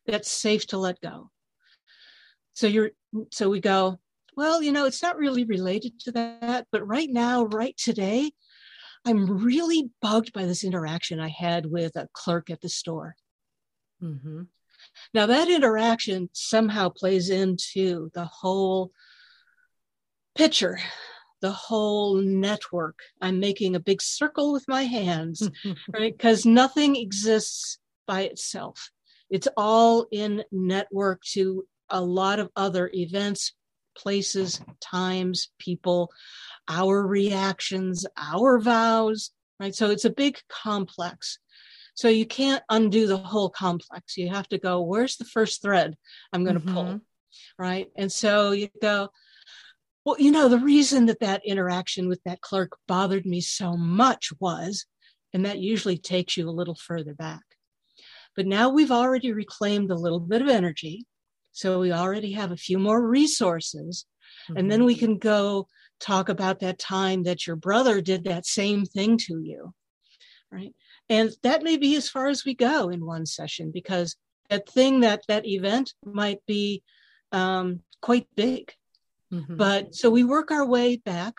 [0.06, 1.30] that's safe to let go.
[2.54, 2.90] So you're
[3.30, 4.00] so we go,
[4.36, 8.32] well, you know, it's not really related to that, but right now, right today,
[9.04, 13.16] I'm really bugged by this interaction I had with a clerk at the store.
[14.02, 14.48] Mhm.
[15.12, 18.92] Now, that interaction somehow plays into the whole
[20.34, 20.78] picture,
[21.40, 22.98] the whole network.
[23.20, 25.48] I'm making a big circle with my hands,
[25.92, 26.16] right?
[26.16, 28.90] Because nothing exists by itself.
[29.30, 33.52] It's all in network to a lot of other events,
[33.96, 36.10] places, times, people,
[36.68, 39.30] our reactions, our vows,
[39.60, 39.74] right?
[39.74, 41.38] So it's a big complex.
[41.94, 44.16] So you can't undo the whole complex.
[44.16, 45.96] You have to go, where's the first thread
[46.32, 46.84] I'm going to pull?
[46.84, 47.00] Mhm.
[47.58, 47.90] Right.
[47.96, 49.10] And so you go,
[50.04, 54.32] well, you know, the reason that that interaction with that clerk bothered me so much
[54.38, 54.86] was,
[55.32, 57.42] and that usually takes you a little further back.
[58.36, 61.06] But now we've already reclaimed a little bit of energy.
[61.52, 64.06] So we already have a few more resources.
[64.56, 64.86] And then Mhm.
[64.86, 65.68] we can go
[66.00, 69.72] talk about that time that your brother did that same thing to you.
[70.50, 70.74] Right.
[71.08, 74.16] And that may be as far as we go in one session because
[74.50, 76.82] that thing that that event might be
[77.32, 78.72] um, quite big.
[79.32, 79.56] Mhm.
[79.56, 81.34] But so we work our way back.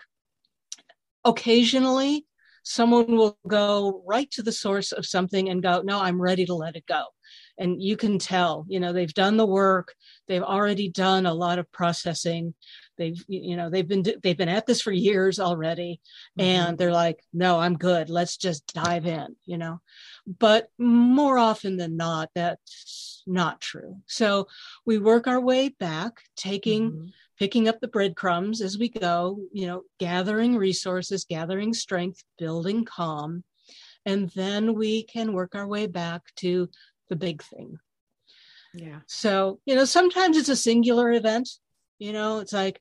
[1.24, 2.26] Occasionally,
[2.62, 6.54] someone will go right to the source of something and go, No, I'm ready to
[6.54, 7.04] let it go.
[7.58, 9.94] And you can tell, you know, they've done the work,
[10.28, 12.54] they've already done a lot of processing.
[12.96, 16.00] They've, you know, they've been they've been at this for years already,
[16.38, 16.42] Mhm.
[16.44, 18.10] and they're like, No, I'm good.
[18.10, 19.80] Let's just dive in, you know.
[20.26, 24.00] But more often than not, that's not true.
[24.06, 24.48] So
[24.84, 27.12] we work our way back, taking Mhm.
[27.38, 33.44] picking up the breadcrumbs as we go, you know, gathering resources, gathering strength, building calm.
[34.06, 36.70] And then we can work our way back to
[37.08, 37.78] the big thing.
[38.74, 39.00] yeah.
[39.06, 41.48] So, you know, sometimes it's a singular event.
[41.98, 42.80] You know, it's like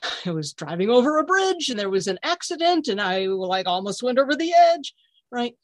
[0.26, 4.02] I was driving over a bridge and there was an accident and I like almost
[4.02, 4.94] went over the edge,
[5.30, 5.54] right?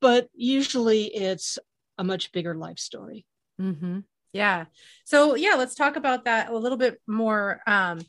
[0.00, 1.58] But usually it's
[1.98, 3.24] a much bigger life story.
[3.60, 4.00] Mm-hmm.
[4.32, 4.66] Yeah.
[5.04, 7.60] So yeah, let's talk about that a little bit more.
[7.66, 8.00] Um,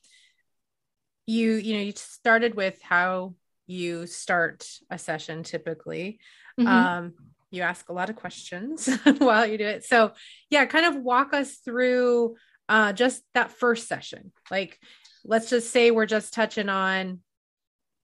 [1.26, 6.20] you you know you started with how you start a session typically.
[6.60, 6.68] Mhm.
[6.68, 7.14] Um,
[7.52, 8.90] you ask a lot of questions
[9.20, 9.86] while you do it.
[9.86, 10.14] So
[10.50, 12.36] yeah, kind of walk us through
[12.70, 14.32] uh, just that first session.
[14.52, 14.80] Like,
[15.28, 17.20] let's just say we're just touching on.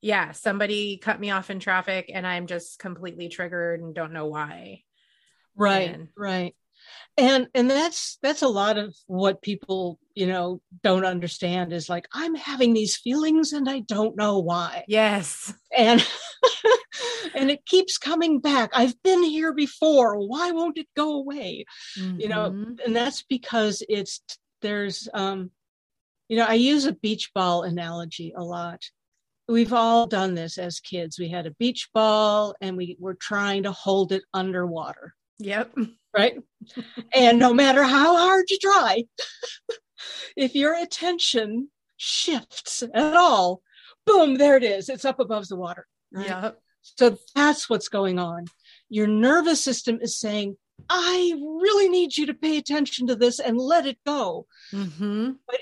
[0.02, 4.28] Yeah, somebody cut me off in traffic and I'm just completely triggered and don't know
[4.28, 4.84] why.
[5.56, 6.56] right And- right
[7.18, 12.08] and and that's that's a lot of what people you know don't understand is like
[12.12, 15.54] i'm having these feelings and i don't know why Yes.
[15.78, 16.06] and
[17.36, 22.28] and it keeps coming back i've been here before why won't it go away you
[22.28, 22.80] know Mhm.
[22.86, 24.22] and that's because it's
[24.62, 25.52] there's um
[26.30, 28.82] you know i use a beach ball analogy a lot
[29.48, 31.20] we've all done this as kids.
[31.20, 35.14] We had a beach ball and we were trying to hold it underwater.
[35.40, 35.78] Yep.
[36.16, 36.38] Right.
[37.14, 39.04] and no matter how hard you try,
[40.38, 43.62] if your attention shifts at all,
[44.06, 44.90] boom, there it is.
[44.90, 45.88] It's up above the water.
[46.12, 46.28] Right?
[46.28, 46.60] Yep.
[46.82, 48.46] So that's what's going on.
[48.90, 50.58] Your nervous system is saying,
[50.90, 54.46] I really need you to pay attention to this and let it go.
[54.74, 55.32] Mm-hmm.
[55.48, 55.62] But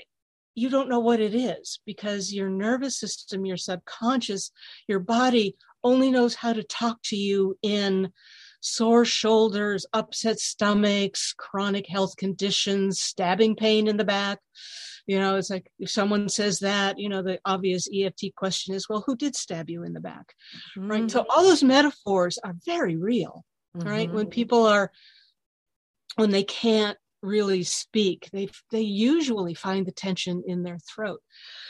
[0.54, 4.50] you don't know what it is because your nervous system, your subconscious,
[4.86, 8.12] your body only knows how to talk to you in
[8.60, 14.38] sore shoulders, upset stomachs, chronic health conditions, stabbing pain in the back.
[15.06, 18.88] You know, it's like if someone says that, you know, the obvious EFT question is,
[18.88, 20.32] well, who did stab you in the back?
[20.78, 20.90] Mm-hmm.
[20.90, 21.10] Right.
[21.10, 23.44] So all those metaphors are very real,
[23.76, 23.88] mm-hmm.
[23.88, 24.12] right?
[24.12, 24.92] When people are,
[26.14, 28.28] when they can't really speak.
[28.32, 31.20] They they usually find the tension in their throat.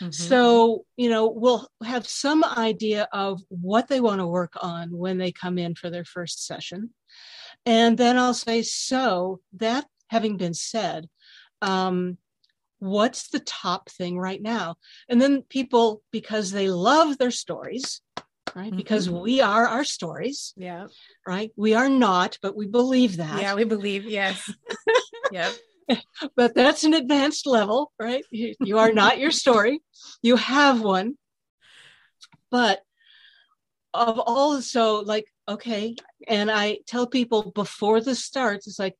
[0.00, 0.10] Mm-hmm.
[0.10, 5.18] so you know we'll have some idea of what they want to work on when
[5.18, 6.90] they come in for their first session.
[7.64, 11.08] And then i'll say so that having been said
[11.62, 12.18] um,
[12.80, 14.74] what's the top thing right now?
[15.08, 18.00] And then people because they love their stories
[18.54, 18.76] right mm-hmm.
[18.76, 20.86] because we are our stories yeah.
[21.26, 23.40] right we are not but we believe that.
[23.40, 24.52] Yeah we believe yes
[25.32, 25.52] Yep.
[26.36, 28.24] but that's an advanced level, right?
[28.30, 29.80] You, you are not your story.
[30.22, 31.16] You have one.
[32.50, 32.80] But
[33.94, 35.96] of all, so like, okay.
[36.28, 38.96] And I tell people before this starts, it's like,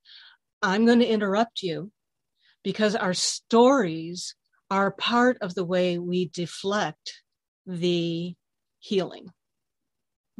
[0.62, 1.90] I'm going to interrupt you
[2.62, 4.34] because our stories
[4.70, 7.22] are part of the way we deflect
[7.66, 8.34] the
[8.78, 9.28] healing.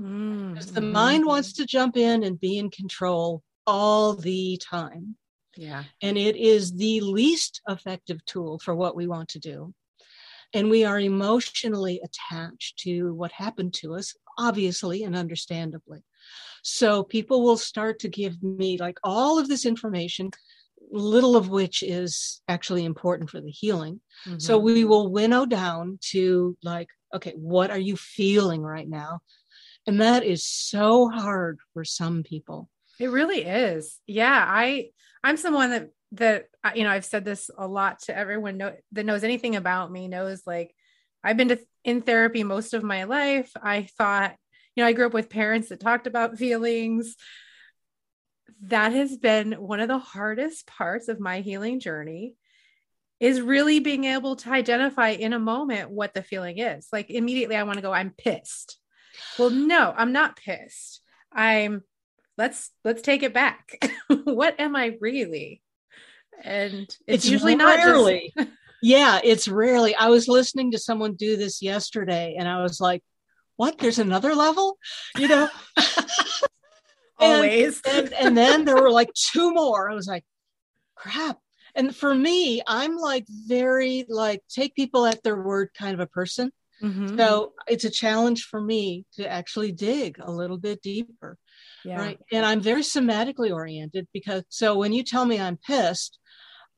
[0.00, 0.74] Mm-hmm.
[0.74, 5.16] the mind wants to jump in and be in control all the time.
[5.56, 5.84] Yeah.
[6.00, 9.74] And it is the least effective tool for what we want to do.
[10.54, 16.04] And we are emotionally attached to what happened to us, obviously and understandably.
[16.62, 20.30] So people will start to give me like all of this information,
[20.90, 24.00] little of which is actually important for the healing.
[24.26, 24.38] Mm-hmm.
[24.38, 29.20] So we will winnow down to like, okay, what are you feeling right now?
[29.86, 32.68] And that is so hard for some people.
[33.02, 33.98] It really is.
[34.06, 34.90] Yeah, I
[35.24, 36.44] I'm someone that that
[36.76, 40.06] you know I've said this a lot to everyone know, that knows anything about me
[40.06, 40.72] knows like
[41.24, 43.50] I've been to, in therapy most of my life.
[43.60, 44.36] I thought
[44.76, 47.16] you know I grew up with parents that talked about feelings.
[48.66, 52.36] That has been one of the hardest parts of my healing journey
[53.18, 56.86] is really being able to identify in a moment what the feeling is.
[56.92, 58.78] Like immediately I want to go I'm pissed.
[59.40, 61.00] Well, no, I'm not pissed.
[61.32, 61.82] I'm
[62.38, 63.78] let's let's take it back.
[64.24, 65.62] What am i really?
[66.42, 69.94] And it's, it's usually rarely, not just yeah it's rarely.
[69.94, 73.02] I was listening to someone do this yesterday and i was like
[73.56, 73.78] what?
[73.78, 74.78] There's another level?
[75.16, 75.48] You know?
[77.18, 77.80] Always.
[77.86, 79.88] and, and, and then there were like two more.
[79.88, 80.24] I was like
[80.96, 81.38] crap.
[81.74, 86.06] And for me i'm like very like take people at their word kind of a
[86.06, 86.50] person.
[86.82, 87.16] Mm-hmm.
[87.16, 91.38] so it's a challenge for me to actually dig a little bit deeper
[91.84, 91.98] yeah.
[91.98, 92.18] right?
[92.30, 96.18] And i'm very somatically oriented because so when you tell me i'm pissed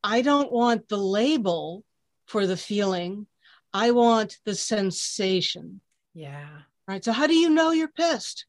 [0.03, 1.85] i don't want the label
[2.27, 3.27] for the feeling.
[3.73, 5.81] I want the sensation.
[6.14, 6.49] Yeah.
[6.87, 7.05] Right?
[7.05, 8.47] So how do you know you're pissed?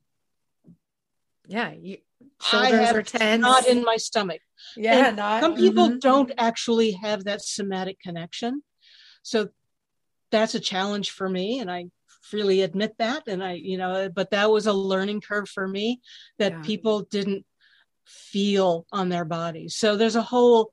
[1.47, 1.97] Yeah you
[2.41, 3.41] shoulders are tense.
[3.41, 4.41] not in my stomach.
[4.75, 5.99] Yeah not, some people mm-hmm.
[5.99, 8.63] don't actually have that somatic connection.
[9.21, 9.49] So
[10.31, 11.85] that's a challenge for me and i
[12.29, 16.01] freely admit that and i you know but that was a learning curve for me
[16.39, 16.61] that yeah.
[16.61, 17.45] people didn't
[18.05, 20.71] feel on their bodies so there's a whole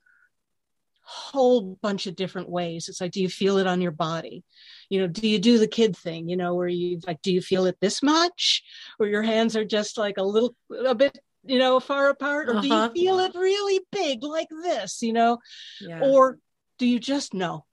[1.04, 4.44] whole bunch of different ways it's like do you feel it on your body
[4.88, 7.42] you know do you do the kid thing you know where you like do you
[7.42, 8.62] feel it this much
[8.98, 10.54] or your hands are just like a little
[10.86, 12.60] a bit you know far apart or uh-huh.
[12.60, 12.92] do you uh-huh.
[12.94, 15.38] feel it really big like this you know
[15.80, 16.00] yeah.
[16.00, 16.38] or
[16.78, 17.64] do you just know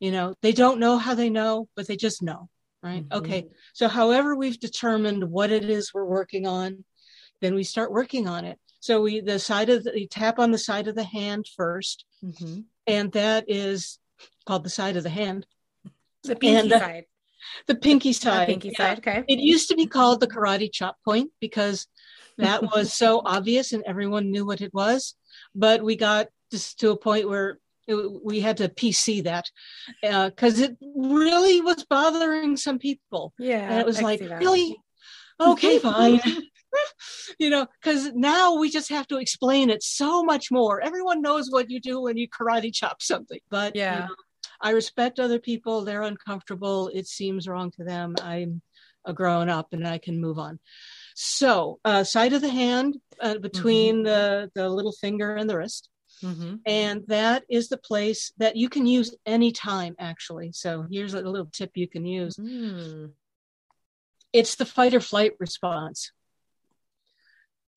[0.00, 2.48] you know they don't know how they know but they just know
[2.86, 3.18] right mm-hmm.
[3.18, 6.84] okay so however we've determined what it is we're working on
[7.40, 10.50] then we start working on it so we the side of the we tap on
[10.50, 12.60] the side of the hand 1st mm-hmm.
[12.86, 13.98] and that is
[14.46, 15.46] called the side of the hand
[16.24, 17.04] the pinky and, uh, side
[17.66, 18.78] the pinky side the pinky yeah.
[18.78, 21.86] side okay it used to be called the karate chop point because
[22.38, 25.14] that was so obvious and everyone knew what it was
[25.54, 29.50] but we got just to a point where it, we had to PC that
[30.02, 33.32] because uh, it really was bothering some people.
[33.38, 34.76] Yeah, and it was I like really
[35.40, 36.20] okay, fine.
[37.38, 40.80] you know, because now we just have to explain it so much more.
[40.80, 43.94] Everyone knows what you do when you karate chop something, but yeah.
[43.94, 44.14] You know,
[44.60, 45.82] I respect other people.
[45.82, 46.88] They're uncomfortable.
[46.88, 48.14] It seems wrong to them.
[48.22, 48.62] I'm
[49.04, 50.58] a grown up and I can move on.
[51.14, 54.04] So, uh, side of the hand uh, between mm-hmm.
[54.04, 55.88] the, the little finger and the wrist.
[56.22, 56.56] Mm-hmm.
[56.64, 60.52] And that is the place that you can use anytime, actually.
[60.52, 63.10] So, here's a little tip you can use mm.
[64.32, 66.12] it's the fight or flight response.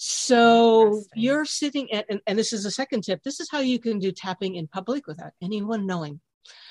[0.01, 3.21] So you're sitting at, and, and, this is a second tip.
[3.21, 6.21] This is how you can do tapping in public without anyone knowing.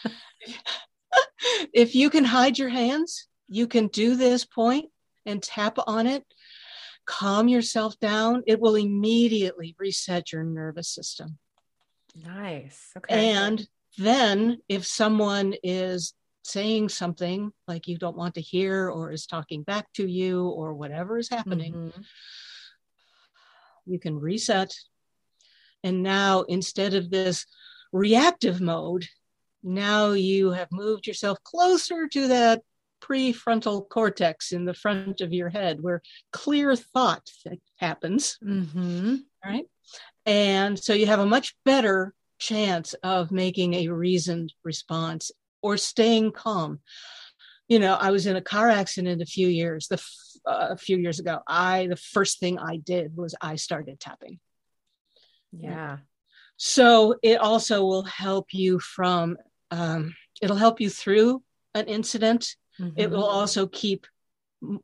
[1.74, 4.86] if you can hide your hands, you can do this point
[5.26, 6.24] and tap on it,
[7.04, 8.44] calm yourself down.
[8.46, 11.38] It will immediately reset your nervous system.
[12.24, 12.92] Nice.
[12.96, 13.30] Okay.
[13.30, 13.66] And
[13.96, 16.14] then if someone is
[16.44, 20.74] saying something like you don't want to hear or is talking back to you or
[20.74, 22.00] whatever is happening, mm-hmm
[23.88, 24.72] you can reset.
[25.82, 27.46] And now, instead of this
[27.92, 29.06] reactive mode,
[29.62, 32.62] now you have moved yourself closer to that
[33.00, 36.02] prefrontal cortex in the front of your head where
[36.32, 37.28] clear thought
[37.76, 38.38] happens.
[38.44, 39.16] Mm-hmm.
[39.44, 39.66] Right.
[40.28, 45.30] And so you have a much better chance of making a reasoned response
[45.62, 46.80] or staying calm.
[47.66, 49.96] You know, I was in a car accident a few years, the
[50.44, 54.38] uh, a few years ago, I the first thing I did was I started tapping.
[55.50, 55.98] Yeah.
[56.58, 59.38] So it also will help you from
[59.70, 61.42] um, it'll help you through
[61.74, 62.54] an incident.
[62.78, 63.00] Mm-hmm.
[63.00, 64.06] It will also keep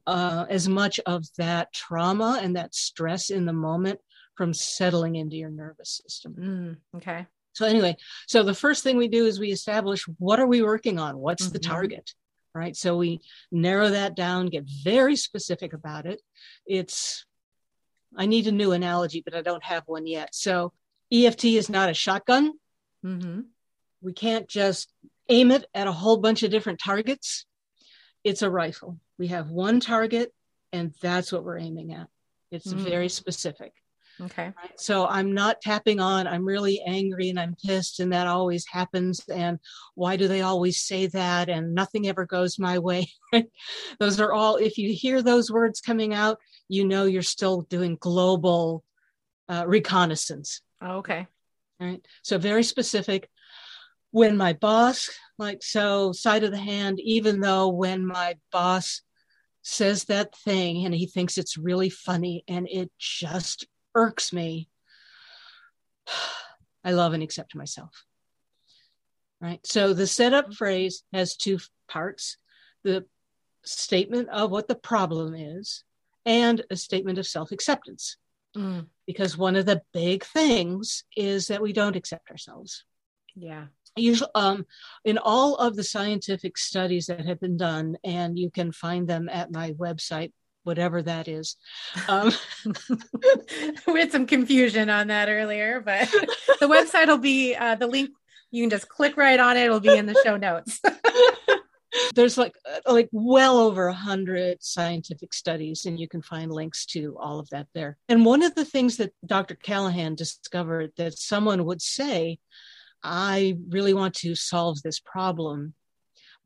[0.06, 4.00] uh, as much of that trauma and that stress in the moment
[4.36, 6.34] from settling into your nervous system.
[6.34, 7.26] Mm, okay.
[7.52, 10.98] So anyway, so the first thing we do is we establish what are we working
[10.98, 11.18] on?
[11.18, 11.52] What's mm-hmm.
[11.52, 12.14] the target?
[12.54, 12.76] right?
[12.76, 13.20] So we
[13.50, 16.22] narrow that down, get very specific about it.
[16.66, 17.26] It's,
[18.16, 20.34] I need a new analogy, but I don't have one yet.
[20.34, 20.72] So
[21.12, 22.52] EFT is not a shotgun.
[23.04, 23.40] Mm-hmm.
[24.00, 24.92] We can't just
[25.28, 27.44] aim it at a whole bunch of different targets.
[28.22, 29.00] It's a rifle.
[29.18, 30.32] We have one target,
[30.72, 32.08] and that's what we're aiming at.
[32.50, 32.84] It's mm-hmm.
[32.84, 33.72] very specific.
[34.20, 34.52] Okay.
[34.76, 39.20] So I'm not tapping on, I'm really angry and I'm pissed, and that always happens.
[39.28, 39.58] And
[39.94, 41.48] why do they always say that?
[41.48, 43.10] And nothing ever goes my way.
[43.98, 46.38] those are all, if you hear those words coming out,
[46.68, 48.84] you know you're still doing global
[49.48, 50.60] uh, reconnaissance.
[50.80, 51.26] Oh, okay.
[51.80, 52.06] All right.
[52.22, 53.28] So very specific.
[54.12, 59.02] When my boss, like so, side of the hand, even though when my boss
[59.62, 64.68] says that thing and he thinks it's really funny and it just irks me,
[66.84, 68.04] I love and accept myself.
[69.40, 69.60] Right.
[69.66, 72.38] So the setup phrase has two parts
[72.82, 73.06] the
[73.64, 75.84] statement of what the problem is
[76.26, 78.16] and a statement of self acceptance.
[78.56, 78.86] Mm.
[79.06, 82.84] Because one of the big things is that we don't accept ourselves.
[83.34, 83.66] Yeah.
[83.96, 84.66] Usually, um,
[85.04, 89.28] in all of the scientific studies that have been done, and you can find them
[89.28, 90.32] at my website,
[90.64, 91.56] whatever that is.
[92.08, 92.32] Um,
[93.86, 96.10] we had some confusion on that earlier, but
[96.60, 98.10] the website will be uh, the link.
[98.50, 99.64] You can just click right on it.
[99.64, 100.80] It'll be in the show notes.
[102.14, 106.84] There's like uh, like well over a hundred scientific studies, and you can find links
[106.86, 107.96] to all of that there.
[108.08, 109.54] And one of the things that Dr.
[109.54, 112.38] Callahan discovered that someone would say,
[113.02, 115.74] "I really want to solve this problem,"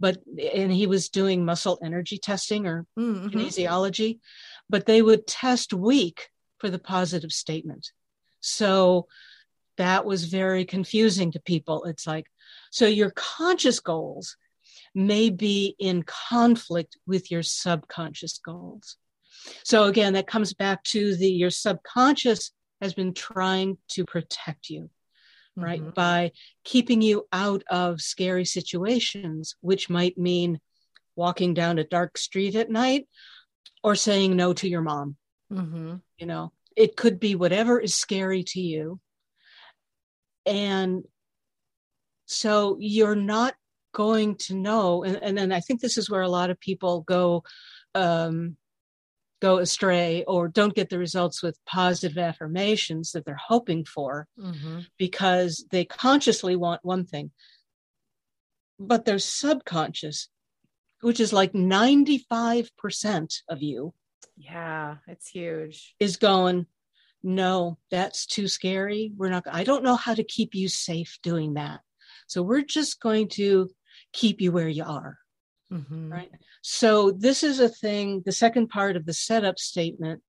[0.00, 0.18] but
[0.54, 3.28] and he was doing muscle energy testing or mm-hmm.
[3.28, 4.18] kinesiology
[4.68, 6.28] but they would test weak
[6.58, 7.92] for the positive statement.
[8.40, 9.06] So
[9.76, 11.84] that was very confusing to people.
[11.84, 12.26] It's like
[12.70, 14.36] so your conscious goals
[14.94, 18.96] may be in conflict with your subconscious goals.
[19.64, 24.90] So again that comes back to the your subconscious has been trying to protect you
[25.60, 25.80] right?
[25.80, 25.90] Mm-hmm.
[25.90, 26.32] By
[26.64, 30.60] keeping you out of scary situations, which might mean
[31.16, 33.08] walking down a dark street at night
[33.82, 35.16] or saying no to your mom.
[35.52, 35.96] Mm-hmm.
[36.18, 39.00] You know, it could be whatever is scary to you.
[40.46, 41.04] And
[42.26, 43.54] so you're not
[43.92, 45.02] going to know.
[45.02, 47.42] And, and then I think this is where a lot of people go
[47.94, 48.56] um,
[49.40, 54.80] go astray or don't get the results with positive affirmations that they're hoping for mm-hmm.
[54.98, 57.30] because they consciously want one thing
[58.78, 60.28] but their subconscious
[61.00, 63.94] which is like 95% of you
[64.36, 65.94] yeah it's huge.
[66.00, 66.66] is going
[67.22, 69.12] no that's too scary.
[69.16, 71.80] We're not i don't know how to keep you safe doing that.
[72.26, 73.70] So we're just going to
[74.12, 75.18] keep you where you are
[75.72, 76.12] Mm-hmm.
[76.12, 76.30] Right.
[76.62, 80.22] So, this is a thing, the second part of the setup statement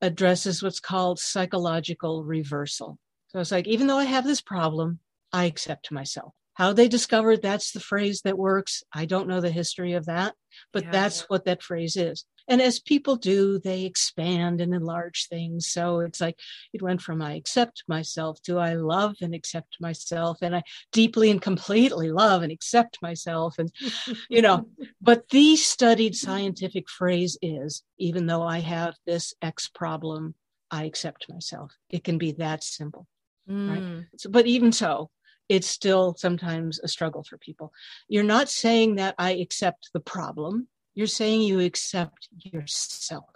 [0.00, 2.98] addresses what's called psychological reversal.
[3.28, 5.00] So, it's like, even though I have this problem,
[5.32, 6.32] I accept myself.
[6.54, 10.34] How they discovered that's the phrase that works, I don't know the history of that,
[10.72, 10.92] but Yeah.
[10.92, 12.24] that's what that phrase is.
[12.48, 15.66] And as people do, they expand and enlarge things.
[15.66, 16.38] So it's like
[16.72, 21.30] it went from I accept myself to I love and accept myself, and I deeply
[21.30, 23.58] and completely love and accept myself.
[23.58, 23.72] And,
[24.28, 24.68] you know,
[25.00, 30.34] but the studied scientific phrase is even though I have this X problem,
[30.70, 31.72] I accept myself.
[31.90, 33.06] It can be that simple.
[33.48, 34.06] Mm.
[34.16, 35.10] So, but even so,
[35.48, 37.72] it's still sometimes a struggle for people.
[38.08, 40.68] You're not saying that I accept the problem.
[40.96, 43.28] You're saying you accept yourself.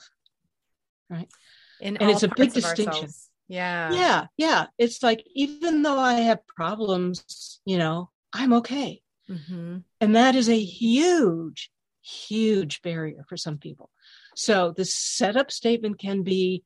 [1.10, 2.88] In And it's a big distinction.
[2.88, 3.28] ourselves.
[3.48, 3.92] Yeah.
[3.92, 4.66] Yeah, yeah.
[4.78, 9.02] It's like even though I have problems, you know, I'm okay.
[9.28, 13.90] hmm And that is a huge, huge barrier for some people.
[14.34, 16.64] So the setup statement can be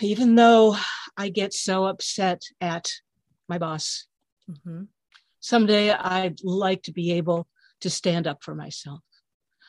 [0.00, 0.76] even though
[1.18, 2.90] I get so upset at
[3.46, 4.06] my boss,
[4.64, 4.84] hmm
[5.40, 7.46] someday I'd like to be able
[7.82, 9.00] to stand up for myself.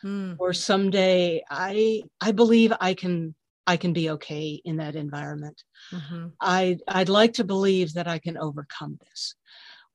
[0.04, 0.36] Mm.
[0.40, 3.36] Or someday I I believe I can
[3.66, 5.62] I can be okay in that environment.
[5.92, 9.36] hmm I I'd like to believe that I can overcome this.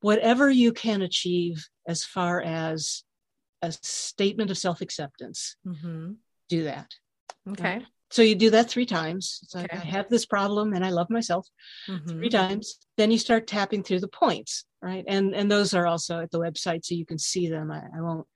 [0.00, 3.05] Whatever you can achieve as far as
[3.62, 6.12] a statement of self-acceptance, hmm
[6.48, 6.90] do that.
[7.48, 7.84] Okay.
[8.11, 9.40] So you do that three times.
[9.42, 9.78] It's like Okay.
[9.82, 11.46] I have this problem and I love myself.
[11.88, 12.09] Mhm.
[12.09, 12.78] three times.
[12.98, 15.05] Then you start tapping through the points, right?
[15.09, 17.70] And and those are also at the website, so you can see them.
[17.70, 18.26] I, I won't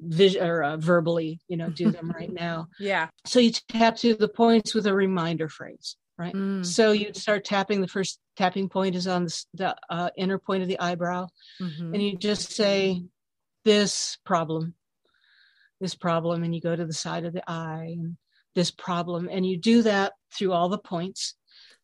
[0.00, 2.68] vis- or uh, verbally, you know, do them right now.
[2.78, 3.08] Yeah.
[3.26, 6.34] So you tap through the points with a reminder phrase, right?
[6.34, 6.64] Mm.
[6.64, 7.80] So you start tapping.
[7.80, 11.26] The first tapping point is on the, the uh, inner point of the eyebrow,
[11.60, 11.94] Mhm.
[11.94, 13.02] and you just say,
[13.64, 14.74] "This problem,
[15.80, 18.16] this problem," and you go to the side of the eye, and
[18.54, 21.34] this problem, and you do that through all the points.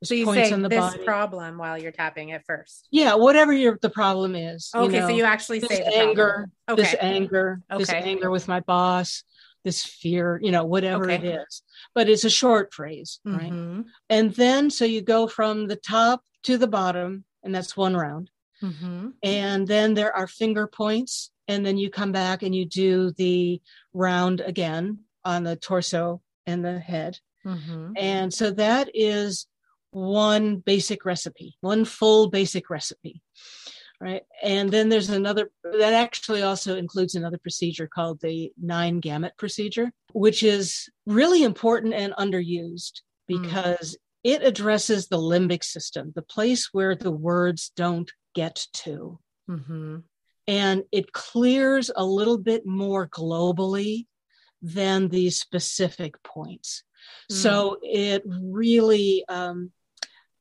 [0.05, 1.05] So you say on the this body.
[1.05, 2.89] problem while you're tapping it first.
[2.91, 4.71] yeah, whatever your the problem is.
[4.75, 6.99] you Okay, so you actually this say anger, this Okay.
[7.01, 8.03] anger, this Okay.
[8.03, 9.25] anger with my boss,
[9.65, 11.33] this fear, you know, whatever it Okay.
[11.33, 11.63] is.
[11.95, 13.51] But it's a short phrase, right?
[13.53, 13.87] Mhm.
[14.11, 18.31] And then so you go from the top to the bottom, and that's one round.
[18.63, 19.15] Mhm.
[19.23, 23.61] And then there are finger points, and then you come back and you do the
[23.93, 27.19] round again on the torso and the head.
[27.47, 27.93] Mhm.
[27.97, 29.47] And so that is
[29.95, 33.23] one basic recipe, one full basic recipe.
[34.01, 34.23] Right.
[34.43, 39.93] And then there's another that actually also includes another procedure called the nine gamut procedure,
[40.13, 43.43] which is really important and underused Mm.
[43.43, 49.19] because it addresses the limbic system, the place where the words don't get to.
[49.49, 50.03] Mhm.
[50.47, 54.07] And it clears a little bit more globally
[54.61, 56.83] than these specific points.
[57.31, 57.35] Mm.
[57.37, 59.73] So it really, um,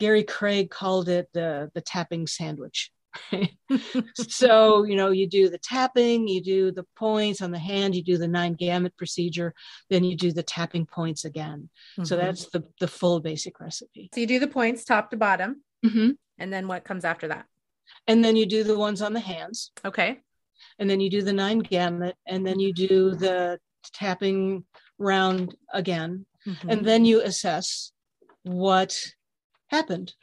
[0.04, 2.92] Gary Craig called it the the tapping sandwich.
[4.18, 8.04] so you know, you do the tapping, you do the points on the hand, you
[8.04, 9.54] do the nine gamut procedure,
[9.90, 11.70] then you do the tapping points again.
[12.04, 12.20] So Mhm.
[12.20, 14.10] that's the the full basic recipe.
[14.14, 16.18] so you do the points top to bottom, Mhm.
[16.38, 17.46] and then what comes after that?
[18.06, 20.20] And then you do the ones on the hands, Okay.
[20.80, 23.58] and then you do the nine gamut, and then you do the
[23.94, 24.66] tapping
[24.98, 26.66] round again, Mhm.
[26.72, 27.94] and then you assess
[28.44, 28.92] what
[29.74, 30.14] happened.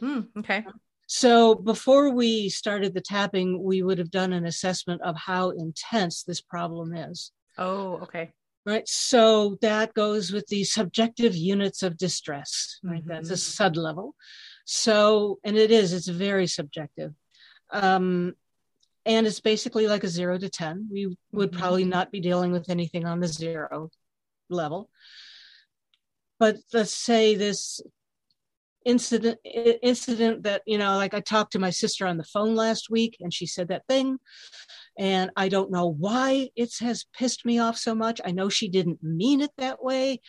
[0.00, 0.64] Mm, okay.
[1.06, 6.22] So before we started the tapping, we would have done an assessment of how intense
[6.22, 7.32] this problem is.
[7.58, 8.30] Oh, okay.
[8.64, 8.88] Right.
[8.88, 12.78] So that goes with the subjective units of distress.
[12.82, 13.04] Right.
[13.04, 13.38] That's a Mhm.
[13.38, 14.14] sud level.
[14.64, 17.12] So, and it is, it's very subjective.
[17.70, 18.34] Um,
[19.04, 20.88] and it's basically like a zero to 10.
[20.90, 21.58] We would Mhm.
[21.58, 23.90] probably not be dealing with anything on the zero
[24.48, 24.88] level.
[26.38, 27.80] But let's say this
[28.84, 32.90] incident incident that you know like i talked to my sister on the phone last
[32.90, 34.18] week and she said that thing
[34.98, 38.68] and i don't know why it has pissed me off so much i know she
[38.68, 40.20] didn't mean it that way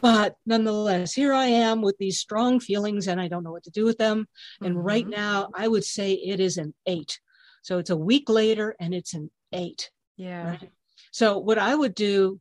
[0.00, 3.70] but nonetheless here i am with these strong feelings and i don't know what to
[3.70, 4.26] do with them
[4.62, 5.10] and right Mhm.
[5.16, 7.18] now i would say it is an eight
[7.62, 10.46] so it's a week later and it's an eight Yeah.
[10.50, 10.70] Right.
[11.12, 12.40] So what I would do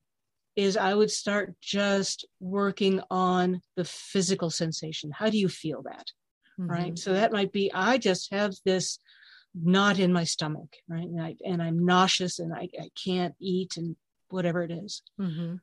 [0.55, 5.11] is I would start just working on the physical sensation.
[5.11, 6.05] How do you feel that?
[6.57, 6.93] Right.
[6.93, 6.99] Mhm.
[6.99, 8.99] So that might be I just have this
[9.55, 11.07] knot in my stomach, right?
[11.07, 13.95] And, I, and I'm nauseous and I, I can't eat and
[14.29, 15.01] whatever it is.
[15.19, 15.59] Mhm.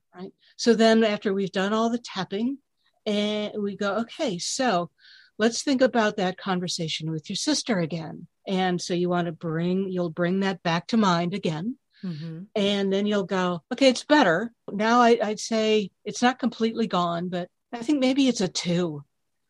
[0.56, 2.58] So then after we've done all the tapping
[3.06, 4.90] and we go, okay, so
[5.38, 8.26] let's think about that conversation with your sister again.
[8.46, 12.46] And so you want to bring, you'll bring that back to mind again Mhm.
[12.54, 14.52] and then you'll go, okay, it's better.
[14.70, 19.04] Now I, I'd say it's not completely gone, but I think maybe it's a two.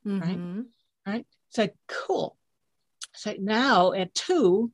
[0.04, 0.20] Mhm.
[0.20, 1.12] Right?
[1.14, 1.26] Right.
[1.48, 2.36] It's like, cool.
[3.14, 4.72] So now at two,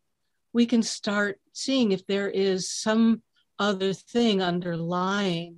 [0.53, 3.23] we can start seeing if there is some
[3.59, 5.57] other thing underlying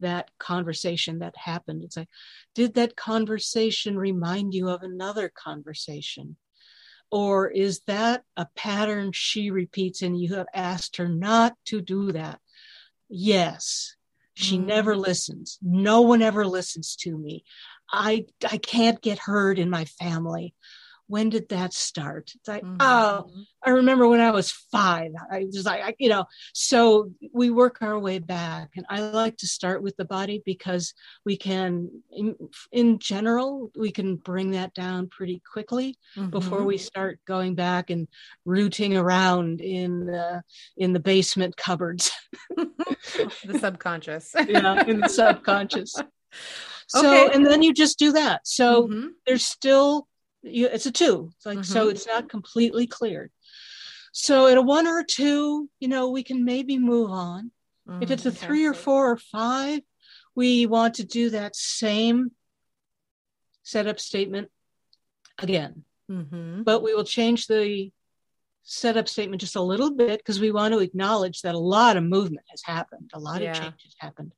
[0.00, 1.82] that conversation that happened.
[1.82, 2.08] It's like,
[2.54, 6.36] did that conversation remind you of another conversation?
[7.10, 12.12] Or is that a pattern she repeats and you have asked her not to do
[12.12, 12.40] that?
[13.08, 13.94] Yes.
[14.34, 14.66] She mm.
[14.66, 15.58] never listens.
[15.62, 17.44] No one ever listens to me.
[17.90, 20.54] I I can't get heard in my family
[21.08, 22.30] when did that start?
[22.34, 22.76] It's like, mm-hmm.
[22.80, 23.30] oh,
[23.64, 25.10] I remember when I was five.
[25.30, 28.70] I was like, I, you know, so we work our way back.
[28.76, 30.94] And I like to start with the body because
[31.24, 32.36] we can, in,
[32.70, 36.28] in general, we can bring that down pretty quickly mm-hmm.
[36.28, 38.06] before we start going back and
[38.44, 40.42] rooting around in the,
[40.76, 42.12] in the basement cupboards.
[42.56, 44.34] the subconscious.
[44.46, 45.96] yeah, in the subconscious.
[46.90, 47.34] So, okay.
[47.34, 48.46] and then you just do that.
[48.46, 49.08] So mm-hmm.
[49.26, 50.08] there's still
[50.42, 51.30] you, it's a two.
[51.36, 51.72] It's like, mm-hmm.
[51.72, 53.30] so it's not completely cleared.
[54.12, 57.50] So at a one or a two, you know, we can maybe move on.
[57.88, 58.02] Mm-hmm.
[58.02, 59.80] If it's a three or four or five,
[60.34, 62.32] we want to do that same
[63.62, 64.48] setup statement
[65.38, 65.84] again.
[66.10, 66.62] Mm-hmm.
[66.62, 67.90] But we will change the
[68.62, 72.04] setup statement just a little bit because we want to acknowledge that a lot of
[72.04, 73.52] movement has happened, a lot yeah.
[73.52, 74.32] of change has happened.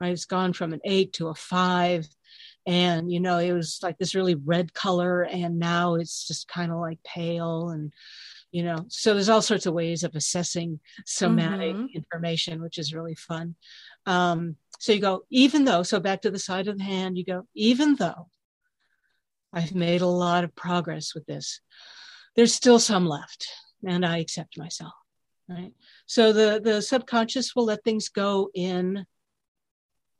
[0.00, 0.12] Right?
[0.12, 2.06] It's gone from an eight to a five
[2.66, 6.70] and you know it was like this really red color and now it's just kind
[6.70, 7.92] of like pale and
[8.50, 11.86] you know so there's all sorts of ways of assessing somatic mm-hmm.
[11.94, 13.54] information which is really fun
[14.06, 17.24] um, so you go even though so back to the side of the hand you
[17.24, 18.28] go even though
[19.52, 21.60] i've made a lot of progress with this
[22.36, 23.48] there's still some left
[23.86, 24.92] and i accept myself
[25.48, 25.72] right
[26.06, 29.06] so the the subconscious will let things go in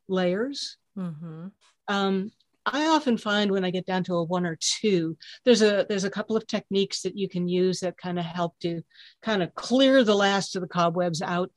[0.08, 1.48] layers mm-hmm.
[1.88, 2.30] Um,
[2.66, 6.04] I often find when I get down to a one or two, there's a there's
[6.04, 8.82] a couple of techniques that you can use that kind of help to
[9.22, 11.50] kind of clear the last of the cobwebs out,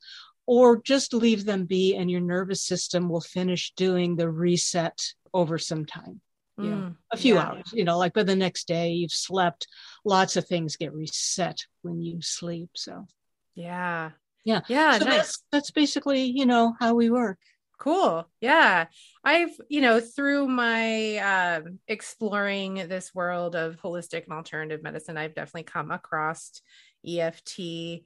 [0.46, 4.98] or just leave them be, and your nervous system will finish doing the reset
[5.34, 6.20] over some time.
[6.58, 7.46] You know, mm, a few yeah.
[7.46, 9.66] hours, you know, like by the next day you've slept,
[10.04, 12.70] lots of things get reset when you sleep.
[12.74, 13.06] So
[13.54, 14.10] yeah.
[14.44, 14.60] Yeah.
[14.68, 14.98] Yeah.
[14.98, 15.16] So nice.
[15.16, 17.38] that's that's basically, you know, how we work.
[17.82, 18.30] Cool.
[18.40, 18.86] Yeah.
[19.24, 25.34] I've, you know, through my um, exploring this world of holistic and alternative medicine, I've
[25.34, 26.60] definitely come across
[27.04, 28.04] EFT,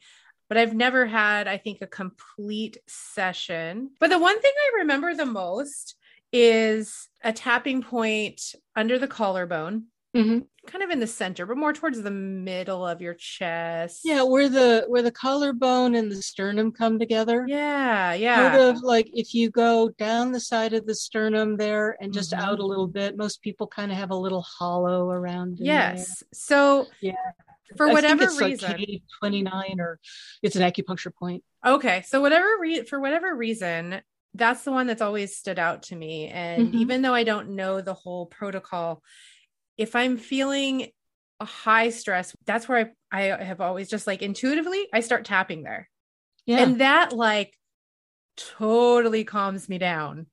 [0.49, 3.91] but I've never had, I think, a complete session.
[4.01, 5.97] But the one thing I remember the most
[6.33, 10.39] is a tapping point under the collarbone mm-hmm.
[10.67, 14.01] kind of in the center, but more towards the middle of your chest.
[14.05, 17.45] Yeah, where the where the collarbone and the sternum come together.
[17.49, 18.53] Yeah, yeah.
[18.53, 22.33] Sort of like if you go down the side of the sternum there and just
[22.33, 22.45] mm-hmm.
[22.45, 25.59] out a little bit, most people kind of have a little hollow around.
[25.61, 26.21] Yes.
[26.21, 26.29] There.
[26.33, 27.15] So yeah.
[27.77, 29.99] For whatever reason, like 29 or
[30.41, 31.43] it's an acupuncture point.
[31.67, 32.05] Okay.
[32.07, 34.01] So whatever re- for whatever reason,
[34.37, 36.29] that's the one that's always stood out to me.
[36.29, 36.79] And mm-hmm.
[36.79, 39.03] even though I don't know the whole protocol,
[39.77, 40.89] if I'm feeling
[41.41, 45.63] a high stress, that's where I, I have always just like intuitively, I start tapping
[45.63, 45.89] there.
[46.47, 46.61] Yeah.
[46.61, 47.53] And that like
[48.37, 50.27] totally calms me down.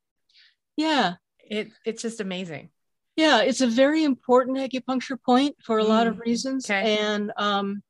[0.78, 1.16] Yeah.
[1.40, 2.70] It it's just amazing.
[3.16, 5.90] Yeah, it's a very important acupuncture point for a mm.
[5.90, 6.70] lot of mm, reasons.
[6.70, 6.98] Okay.
[6.98, 7.84] And um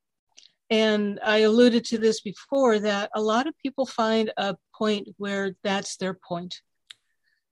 [0.69, 5.55] and I alluded to this before that a lot of people find a point where
[5.63, 6.61] that's their point.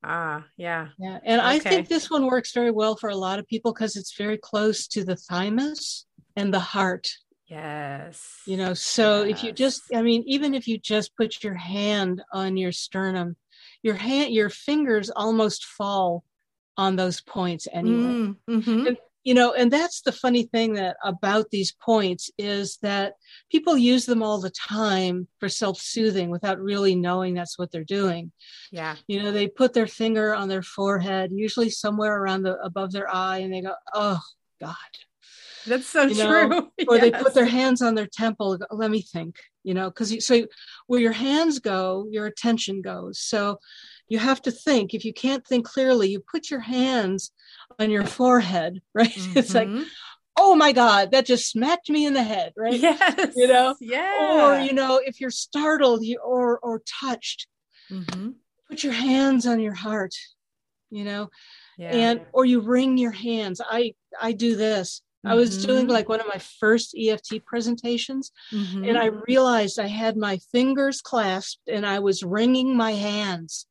[0.04, 0.88] Ah, yeah.
[1.00, 1.20] Yeah.
[1.24, 1.50] And okay.
[1.50, 4.38] I think this one works very well for a lot of people because it's very
[4.38, 7.10] close to the thymus and the heart.
[7.48, 8.42] Yes.
[8.46, 9.38] You know, so yes.
[9.38, 13.36] if you just, I mean, even if you just put your hand on your sternum,
[13.84, 16.24] your hand, your fingers almost fall
[16.78, 17.98] on those points anyway.
[17.98, 18.88] Mm, mm-hmm.
[19.24, 23.14] You know and that's the funny thing that about these points is that
[23.52, 28.32] people use them all the time for self-soothing without really knowing that's what they're doing.
[28.72, 28.96] Yeah.
[29.08, 33.14] You know they put their finger on their forehead usually somewhere around the above their
[33.14, 34.22] eye and they go oh
[34.60, 34.76] god.
[35.68, 36.50] That's so you true.
[36.50, 36.72] know?
[36.88, 37.02] or yes.
[37.02, 40.48] they put their hands on their temple let me think you know because so
[40.88, 43.20] where your hands go your attention goes.
[43.20, 43.60] So
[44.12, 44.94] you have to think.
[44.94, 47.32] If you can't think clearly you put your hands
[47.82, 49.10] on your forehead, right?
[49.10, 49.38] Mm-hmm.
[49.38, 49.84] It's like, mm-hmm.
[50.38, 52.74] oh my God, that just smacked me in the head, right?
[52.80, 53.34] Yes.
[53.36, 53.76] You know?
[53.80, 54.46] Yeah.
[54.46, 57.48] Or, you know, if you're startled or or touched,
[57.92, 58.32] mm-hmm.
[58.70, 60.16] put your hands on your heart,
[60.90, 61.30] you know,
[61.78, 61.90] yeah.
[61.90, 63.62] and or you wring your hands.
[63.64, 65.02] I I do this.
[65.26, 65.34] Mm-hmm.
[65.34, 65.92] I was doing mm-hmm.
[65.92, 68.86] like one of my first EFT presentations, mm-hmm.
[68.86, 73.68] and I realized I had my fingers clasped and I was wringing my hands.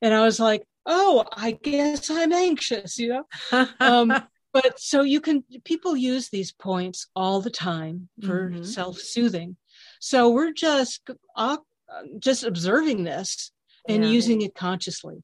[0.00, 3.24] And I was like, oh, I guess I'm anxious, you know?
[3.80, 4.22] um,
[4.52, 8.64] but so you can people use these points all the time for Mhm.
[8.64, 9.56] self-soothing
[10.00, 11.58] so we're just uh,
[12.18, 13.52] just observing this
[13.88, 14.10] and Yeah.
[14.10, 15.22] using it consciously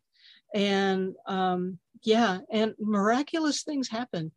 [0.55, 4.31] and um yeah and miraculous things happen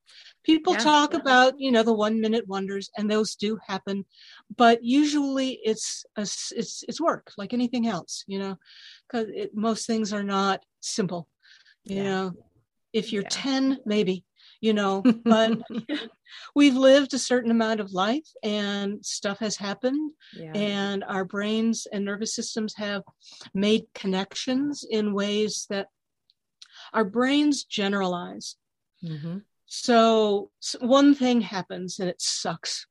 [0.44, 0.80] people Yeah.
[0.80, 4.06] talk about you know the one minute wonders and those do happen
[4.56, 8.58] but usually it's a it's it's work like anything else you know
[9.08, 11.28] because most things are not simple
[11.84, 12.04] you Yeah.
[12.04, 12.34] know
[12.94, 13.30] if you're Yeah.
[13.30, 14.24] 10 maybe
[14.62, 15.52] you know but
[16.56, 20.54] we've lived a certain amount of life and stuff has happened yeah.
[20.56, 23.04] and our brains and nervous systems have
[23.54, 25.88] made connections in ways that
[26.94, 28.56] our brains generalize
[29.04, 29.44] Mhm.
[29.66, 32.88] so s- one thing happens and it sucks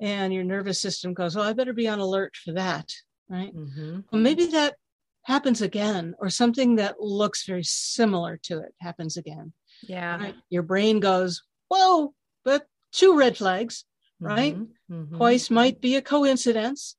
[0.00, 2.92] and your nervous system goes oh i better be on alert for that
[3.28, 4.04] right Mhm.
[4.10, 4.76] well, maybe that
[5.22, 10.16] happens again or something that looks very similar to it happens again Yeah.
[10.16, 12.14] right your brain goes whoa
[12.44, 13.84] but two red flags
[14.20, 14.56] right?
[14.56, 14.68] Mhm.
[14.88, 15.16] Mhm.
[15.16, 16.96] twice might be a coincidence.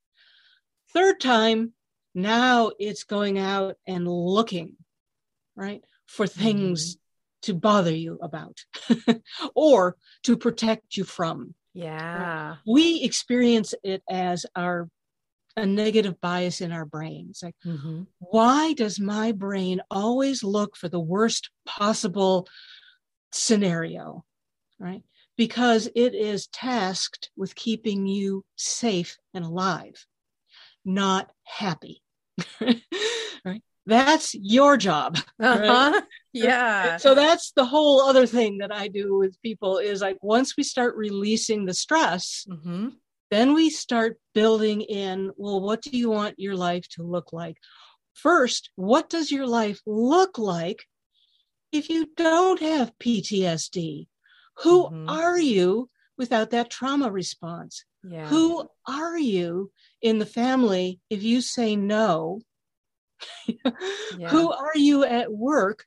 [0.89, 1.73] Third time,
[2.13, 4.75] now it's going out and looking,
[5.55, 6.97] right, for things
[7.43, 8.57] to bother you about
[9.55, 11.55] or to protect you from.
[11.73, 12.55] Yeah.
[12.65, 14.89] We experience it as our
[15.55, 17.41] a negative bias in our brains.
[17.43, 18.07] Like, Mhm.
[18.17, 22.47] why does my brain always look for the worst possible
[23.31, 24.25] scenario?
[24.79, 25.03] Right?
[25.37, 30.05] Because it is tasked with keeping you safe and alive,
[30.83, 32.01] not happy.
[33.45, 33.63] right?
[33.85, 35.17] That's your job.
[35.39, 36.01] Uh-huh.
[36.35, 36.97] Yeah.
[36.97, 40.63] So that's the whole other thing that I do with people is like once we
[40.63, 42.93] start releasing the stress, Mhm.
[43.29, 47.57] then we start building in well what do you want your life to look like
[48.15, 50.87] first what does your life look like
[51.71, 54.07] if you don't have ptsd
[54.63, 55.05] who Mhm.
[55.07, 58.27] are you without that trauma response Yeah.
[58.29, 59.71] who are you
[60.01, 62.41] in the family if you say no
[64.17, 64.29] Yeah.
[64.29, 65.85] who are you at work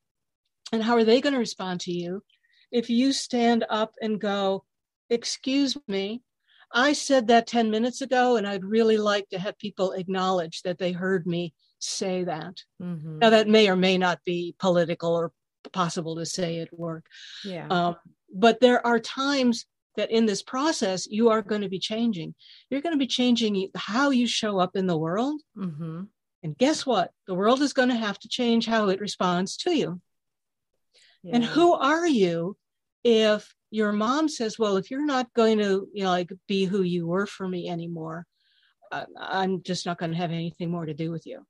[0.73, 2.23] and how are they going to respond to you
[2.73, 4.65] if you stand up and go
[5.11, 6.23] excuse me
[6.73, 10.79] i said that 10 minutes ago and i'd really like to have people acknowledge that
[10.79, 13.21] they heard me say that Mhm.
[13.21, 15.33] now that may or may not be political or
[15.73, 17.07] possible to say at work
[17.45, 17.67] Yeah.
[17.71, 17.97] um,
[18.35, 19.67] but there are times
[19.97, 22.35] that in this process you are going to be changing
[22.71, 26.09] you're going to be changing how you show up in the world Mhm.
[26.47, 29.77] And guess what the world is going to have to change how it responds to
[29.77, 30.01] you
[31.35, 32.57] and who are you
[33.03, 36.83] if your mom says, "Well, if you're not going to, you know, like be who
[36.83, 38.27] you were for me anymore,
[39.19, 41.45] I'm just not going to have anything more to do with you."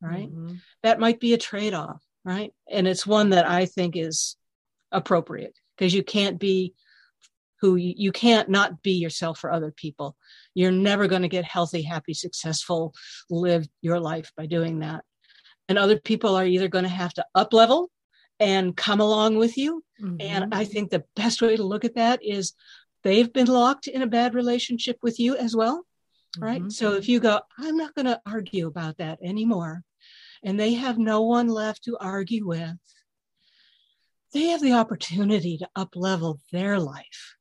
[0.00, 0.32] Right?
[0.32, 0.60] Mhm.
[0.82, 2.54] That might be a trade-off, right?
[2.70, 4.36] And it's one that I think is
[4.90, 6.74] appropriate because you can't be
[7.60, 10.16] who you, you can't not be yourself for other people.
[10.56, 12.94] You're never going to get healthy, happy, successful,
[13.28, 15.04] live your life by doing that.
[15.68, 17.90] And other people are either going to have to up level
[18.40, 20.16] and come along with you Mhm.
[20.20, 22.54] and I think the best way to look at that is
[23.02, 25.86] they've been locked in a bad relationship with you as well,
[26.38, 26.62] right?
[26.62, 26.72] Mhm.
[26.72, 29.84] So if you go, I'm not going to argue about that anymore,
[30.42, 32.78] and they have no one left to argue with,
[34.32, 37.36] they have the opportunity to up level their life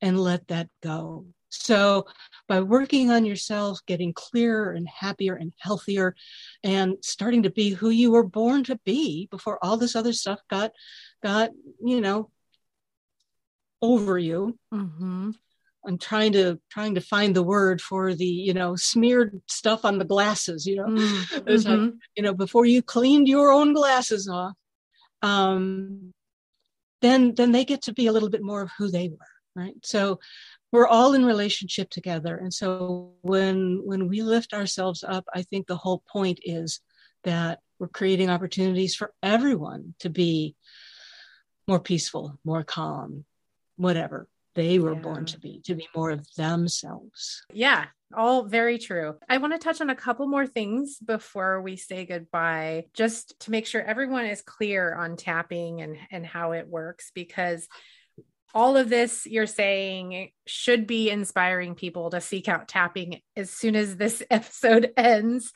[0.00, 1.26] and let that go.
[1.62, 2.06] So
[2.48, 6.14] by working on yourself, getting clearer and happier and healthier,
[6.62, 10.40] and starting to be who you were born to be before all this other stuff
[10.50, 10.72] got
[11.22, 11.50] got
[11.84, 12.30] you know
[13.82, 15.34] over you Mhm.
[15.86, 19.98] i'm trying to trying to find the word for the you know smeared stuff on
[19.98, 21.26] the glasses you know Mhm.
[21.46, 24.54] It's like, you know before you cleaned your own glasses off
[25.22, 26.12] um
[27.02, 29.76] then then they get to be a little bit more of who they were right
[29.82, 30.18] so
[30.74, 32.36] we're all in relationship together.
[32.36, 36.80] And so when when we lift ourselves up i think the whole point is
[37.22, 40.56] that we're creating opportunities for everyone to be
[41.68, 43.24] more peaceful more calm
[43.76, 47.44] whatever they were born to be to be more of themselves.
[47.52, 49.16] Yeah, all very true.
[49.28, 53.50] I want to touch on a couple more things before we say goodbye, just to
[53.50, 57.66] make sure everyone is clear on tapping and, and how it works, because
[58.54, 63.76] all of this you're saying should be inspiring people to seek out tapping as soon
[63.76, 65.52] as this episode ends.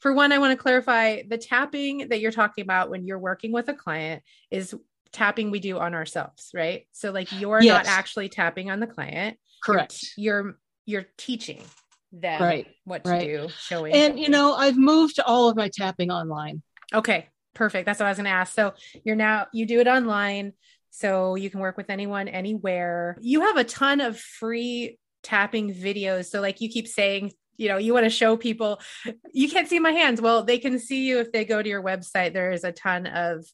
[0.00, 3.52] For one, I want to clarify the tapping that you're talking about when you're working
[3.52, 4.74] with a client is
[5.12, 6.86] tapping we do on ourselves, right?
[6.92, 9.38] So like you're not actually tapping on the client.
[9.62, 9.98] Correct.
[10.16, 11.62] you're you're teaching
[12.12, 13.26] them Right, what to right.
[13.26, 16.62] do showing and you know i've moved all of my tapping online.
[16.92, 17.86] Okay perfect.
[17.86, 18.54] That's what i was going to ask.
[18.54, 18.74] So
[19.04, 20.52] you're now you do it online
[20.90, 23.16] So you can work with anyone, anywhere.
[23.20, 26.26] You have a ton of free tapping videos.
[26.26, 28.80] So, like you keep saying, you know, you want to show people,
[29.32, 30.20] you can't see my hands.
[30.20, 32.32] Well, they can see you if they go to your website.
[32.32, 33.44] There is a ton of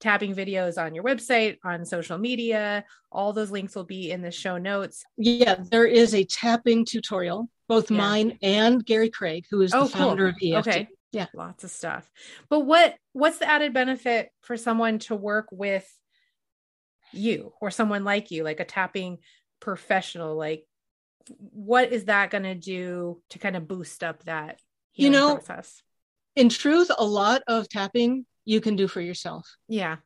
[0.00, 2.84] tapping videos on your website, on social media.
[3.10, 5.02] All those links will be in the show notes.
[5.16, 7.96] Yeah, there is a tapping tutorial, both yeah.
[7.96, 10.56] mine and Gary Craig, who is oh, the founder cool.
[10.56, 10.68] of EFT.
[10.68, 10.88] Okay.
[11.12, 11.26] Yeah.
[11.32, 12.10] Lots of stuff.
[12.50, 15.88] But what what's the added benefit for someone to work with
[17.14, 19.18] you or someone like you, like a tapping
[19.60, 20.36] professional?
[20.36, 20.66] Like
[21.38, 24.60] what is that going to do to kind of boost up that
[24.94, 25.82] you know process?
[26.36, 29.48] In truth, a lot of tapping you can do for yourself.
[29.68, 29.96] Yeah.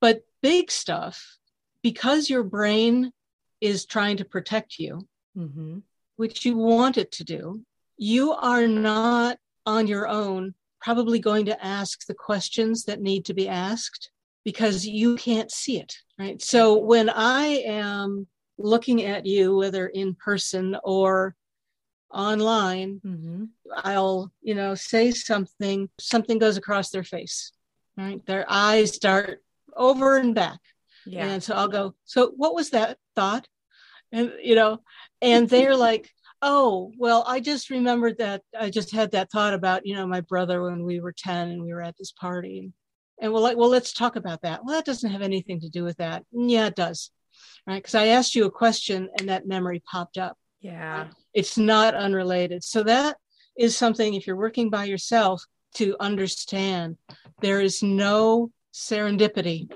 [0.00, 1.36] But big stuff,
[1.82, 3.12] because your brain
[3.60, 5.78] is trying to protect you, mm-hmm.
[6.16, 7.62] which you want it to do,
[7.96, 13.34] you are not on your own probably going to ask the questions that need to
[13.34, 14.10] be asked
[14.46, 16.40] because you can't see it, right?
[16.40, 21.34] So when I am looking at you, whether in person or
[22.14, 23.46] online, mm-hmm.
[23.74, 27.50] I'll, you know, say something, something goes across their face,
[27.96, 28.24] right?
[28.24, 29.42] Their eyes start
[29.76, 30.60] over and back.
[31.06, 31.26] Yeah.
[31.26, 33.48] And so I'll go, so what was that thought?
[34.12, 34.78] And, you know,
[35.20, 36.08] and they're like,
[36.42, 40.20] oh well i just remembered that i just had that thought about you know my
[40.20, 42.70] brother when we were 10 and we were at this party
[43.20, 45.84] and we're like well let's talk about that well that doesn't have anything to do
[45.84, 47.10] with that yeah it does
[47.66, 51.94] right because i asked you a question and that memory popped up yeah it's not
[51.94, 53.16] unrelated so that
[53.58, 55.42] is something if you're working by yourself
[55.74, 56.96] to understand
[57.40, 59.70] there is no serendipity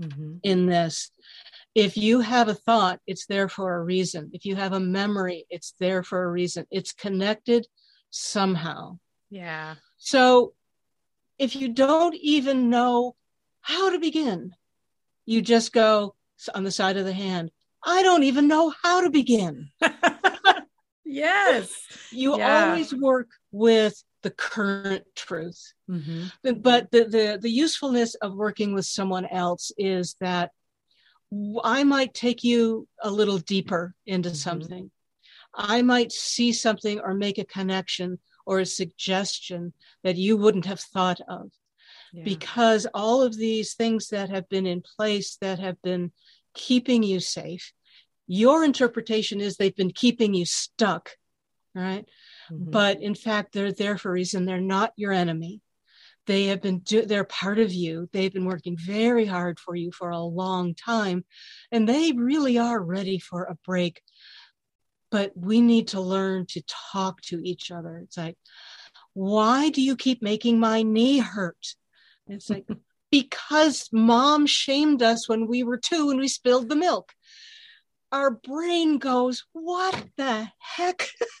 [0.00, 0.36] mm-hmm.
[0.42, 1.10] in this
[1.76, 4.30] if you have a thought, it's there for a reason.
[4.32, 6.66] If you have a memory, it's there for a reason.
[6.70, 7.66] It's connected
[8.08, 8.98] somehow.
[9.28, 9.74] Yeah.
[9.98, 10.54] So
[11.38, 13.14] if you don't even know
[13.60, 14.52] how to begin,
[15.24, 16.14] you just go
[16.54, 17.50] on the side of the hand.
[17.84, 19.70] I don't even know how to begin.
[21.04, 21.72] yes.
[22.10, 22.70] You yeah.
[22.70, 25.72] always work with the current truth.
[25.88, 26.60] Mm-hmm.
[26.60, 30.50] But the, the the usefulness of working with someone else is that
[31.62, 34.36] I might take you a little deeper into mm-hmm.
[34.36, 34.90] something.
[35.54, 39.72] I might see something or make a connection or a suggestion
[40.04, 41.50] that you wouldn't have thought of.
[42.12, 42.24] Yeah.
[42.24, 46.12] Because all of these things that have been in place that have been
[46.54, 47.72] keeping you safe,
[48.26, 51.10] your interpretation is they've been keeping you stuck,
[51.74, 52.06] right?
[52.50, 52.70] Mm-hmm.
[52.70, 54.46] But in fact, they're there for a reason.
[54.46, 55.60] They're not your enemy.
[56.26, 58.08] They have been, do, they're part of you.
[58.12, 61.24] They've been working very hard for you for a long time,
[61.70, 64.02] and they really are ready for a break.
[65.10, 67.98] But we need to learn to talk to each other.
[67.98, 68.36] It's like,
[69.14, 71.74] why do you keep making my knee hurt?
[72.26, 72.66] It's like,
[73.10, 77.12] because mom shamed us when we were two and we spilled the milk
[78.12, 81.08] our brain goes, what the heck?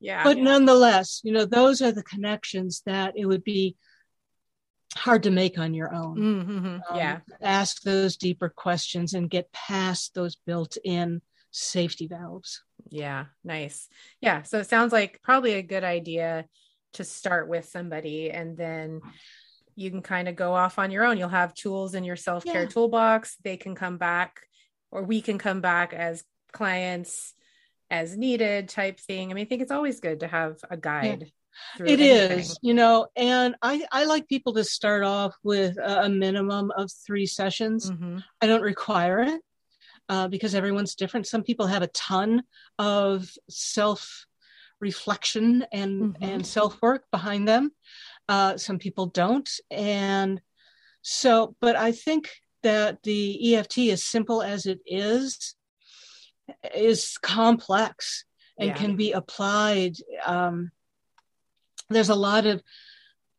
[0.00, 0.24] yeah.
[0.24, 0.42] But yeah.
[0.42, 3.76] nonetheless, you know, those are the connections that it would be
[4.96, 6.16] hard to make on your own.
[6.16, 6.66] Mm-hmm.
[6.66, 7.20] Um, yeah.
[7.40, 12.62] Ask those deeper questions and get past those built in safety valves.
[12.88, 13.26] Yeah.
[13.44, 13.88] Nice.
[14.20, 14.42] Yeah.
[14.42, 16.46] So it sounds like probably a good idea
[16.94, 19.00] to start with somebody and then
[19.76, 21.18] you can kind of go off on your own.
[21.18, 22.68] You'll have tools in your self care yeah.
[22.68, 23.36] toolbox.
[23.42, 24.40] They can come back
[24.90, 27.32] or we can come back as clients
[27.90, 29.30] as needed type thing.
[29.30, 31.22] I mean, I think it's always good to have a guide.
[31.78, 31.84] Yeah.
[31.84, 32.38] It anything.
[32.38, 36.90] is, you know, and I, I like people to start off with a, minimum of
[37.04, 37.90] three sessions.
[37.90, 38.18] Mm-hmm.
[38.40, 39.40] I don't require it
[40.10, 41.28] uh, because everyone's different.
[41.28, 42.42] Some people have a ton
[42.80, 44.26] of self
[44.80, 46.24] reflection and mm-hmm.
[46.24, 47.70] and self work behind them.
[48.28, 50.42] Uh, some people don't, and
[51.02, 51.54] so.
[51.60, 52.28] But I think
[52.64, 55.54] that the EFT, as simple as it is,
[56.74, 58.24] is complex
[58.58, 58.74] and yeah.
[58.74, 59.94] can be applied.
[60.26, 60.72] Um,
[61.88, 62.62] there's a lot of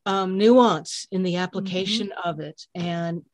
[0.06, 2.30] um, nuance in the application mm-hmm.
[2.30, 3.26] of it, and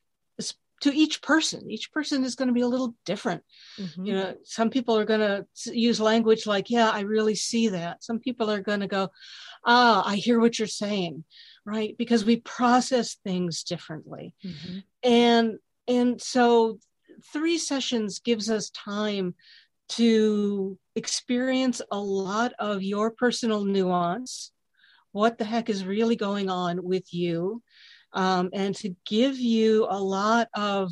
[0.81, 3.43] to each person, each person is going to be a little different.
[3.79, 4.05] Mm-hmm.
[4.05, 5.45] You know, some people are going to
[5.77, 9.09] use language like, "Yeah, I really see that." Some people are going to go,
[9.65, 11.23] "Ah, I hear what you're saying."
[11.65, 14.35] Right, because we process things differently.
[14.45, 14.79] Mm-hmm.
[15.03, 15.57] And
[15.87, 16.79] and so
[17.33, 19.35] three sessions gives us time
[19.89, 24.51] to experience a lot of your personal nuance
[25.11, 27.61] what the heck is really going on with you
[28.13, 30.91] um, and to give you a lot of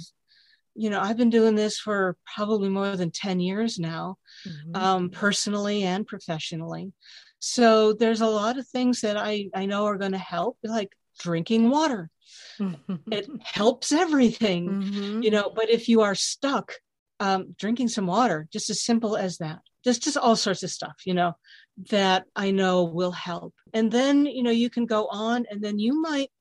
[0.75, 4.75] you know i've been doing this for probably more than 10 years now mm-hmm.
[4.75, 6.91] um, personally and professionally
[7.39, 10.91] so there's a lot of things that i i know are going to help like
[11.19, 12.09] drinking water.
[12.59, 15.23] it helps everything, Mhm.
[15.23, 15.51] you know.
[15.53, 16.73] But if you are stuck,
[17.19, 20.95] um, drinking some water, just as simple as that, just just all sorts of stuff,
[21.05, 21.33] you know,
[21.89, 23.53] that I know will help.
[23.73, 26.31] And then you know you can go on, and then you might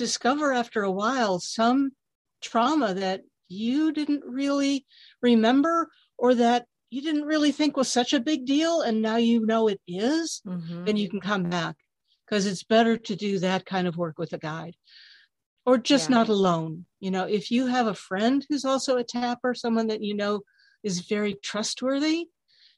[0.00, 1.90] discover after a while some
[2.40, 4.86] trauma that you didn't really
[5.20, 5.74] remember
[6.16, 9.68] or that you didn't really think was such a big deal and now you know
[9.68, 10.86] it is Mhm.
[10.86, 11.76] then you can come back
[12.24, 14.74] because it's better to do that kind of work with a guide
[15.66, 16.16] or just Yeah.
[16.16, 20.02] not alone you know if you have a friend who's also a tapper someone that
[20.08, 20.40] you know
[20.82, 22.18] is very trustworthy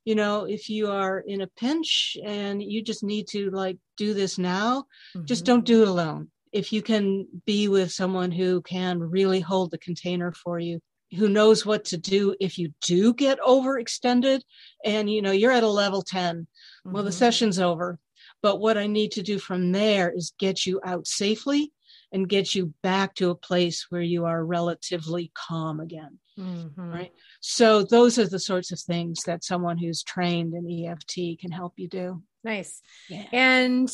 [0.04, 4.12] you know if you are in a pinch and you just need to like do
[4.20, 4.84] this now
[5.30, 5.48] just Mhm.
[5.48, 9.78] don't do it alone if you can be with someone who can really hold the
[9.78, 10.80] container for you
[11.16, 14.40] who knows what to do if you do get overextended
[14.84, 16.46] and you know you're at a level 10
[16.84, 17.14] well the Mhm.
[17.14, 17.98] session's over
[18.42, 21.72] but what i need to do from there is get you out safely
[22.12, 26.72] and get you back to a place where you are relatively calm again Mhm.
[26.92, 31.50] right so those are the sorts of things that someone who's trained in eft can
[31.50, 32.80] help you do Nice.
[33.08, 33.88] yeah And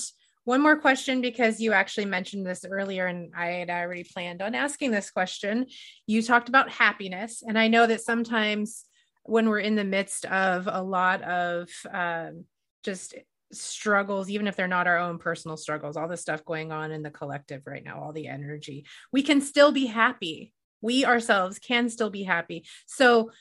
[0.49, 4.55] one more question because you actually mentioned this earlier, and I had already planned on
[4.55, 5.67] asking this question.
[6.07, 8.87] You talked about happiness, and I know that sometimes
[9.25, 12.47] when we're in the midst of a lot of um,
[12.83, 13.15] just
[13.53, 17.03] struggles, even if they're not our own personal struggles, all the stuff going on in
[17.03, 20.55] the collective right now, all the energy, we can still be happy.
[20.81, 22.65] We ourselves can still be happy.
[22.87, 23.33] So,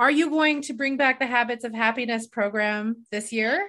[0.00, 3.64] are you going to bring back the Habits of Happiness program this year?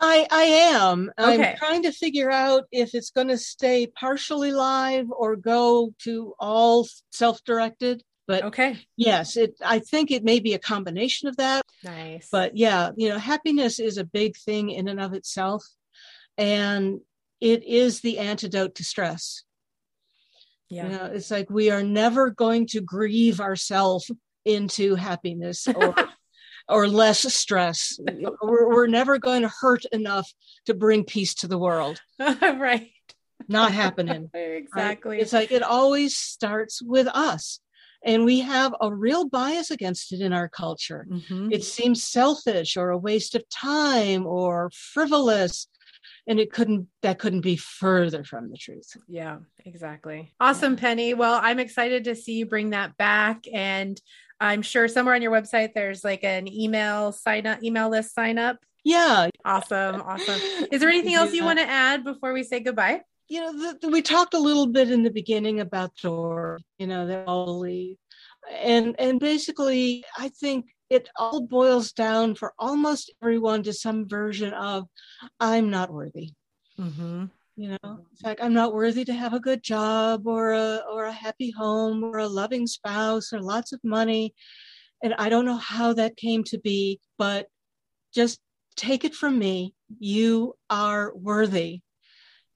[0.00, 1.10] I I am.
[1.18, 1.50] Okay.
[1.52, 6.34] I'm trying to figure out if it's going to stay partially live or go to
[6.38, 8.02] all self-directed.
[8.26, 8.78] But Okay.
[8.96, 9.54] yes, it.
[9.64, 11.62] I think it may be a combination of that.
[11.82, 12.28] Nice.
[12.30, 15.64] But yeah, you know, happiness is a big thing in and of itself,
[16.36, 17.00] and
[17.40, 19.44] it is the antidote to stress.
[20.68, 20.84] yeah.
[20.84, 24.10] You know, it's like we are never going to grieve ourselves
[24.44, 25.94] into happiness or
[26.68, 27.98] or less stress.
[28.42, 30.32] We're, we're never going to hurt enough
[30.66, 32.00] to bring peace to the world.
[32.42, 32.90] right.
[33.48, 34.30] Not happening.
[34.34, 34.56] right?
[34.56, 35.18] Exactly.
[35.20, 37.60] It's like it always starts with us.
[38.04, 41.06] And we have a real bias against it in our culture.
[41.10, 41.52] Mhm.
[41.52, 45.66] It seems selfish or a waste of time or frivolous.
[46.28, 48.96] And it couldn't, that couldn't be further from the truth.
[49.08, 50.32] yeah, exactly.
[50.38, 51.14] Awesome, Penny.
[51.14, 53.44] Well, I'm excited to see you bring that back.
[53.52, 54.00] And
[54.40, 58.38] I'm sure somewhere on your website there's like an email sign up, email list sign
[58.38, 58.58] up.
[58.84, 59.28] Yeah.
[59.44, 60.00] Awesome.
[60.00, 60.40] Awesome.
[60.72, 63.02] Is there anything else you want to add before we say goodbye?
[63.30, 66.86] you know, the, the- we talked a little bit in the beginning about door, you
[66.86, 67.96] know, they all leave.
[68.50, 74.54] And and basically I think it all boils down for almost everyone to some version
[74.54, 74.86] of
[75.38, 76.30] I'm not worthy.
[76.80, 77.26] Mm-hmm.
[77.58, 78.02] You know, mm-hmm.
[78.12, 81.50] it's like I'm not worthy to have a good job or a or a happy
[81.50, 84.32] home or a loving spouse or lots of money.
[85.02, 87.48] And I don't know how that came to be, but
[88.14, 88.38] just
[88.76, 89.74] take it from me.
[89.98, 91.80] You are worthy.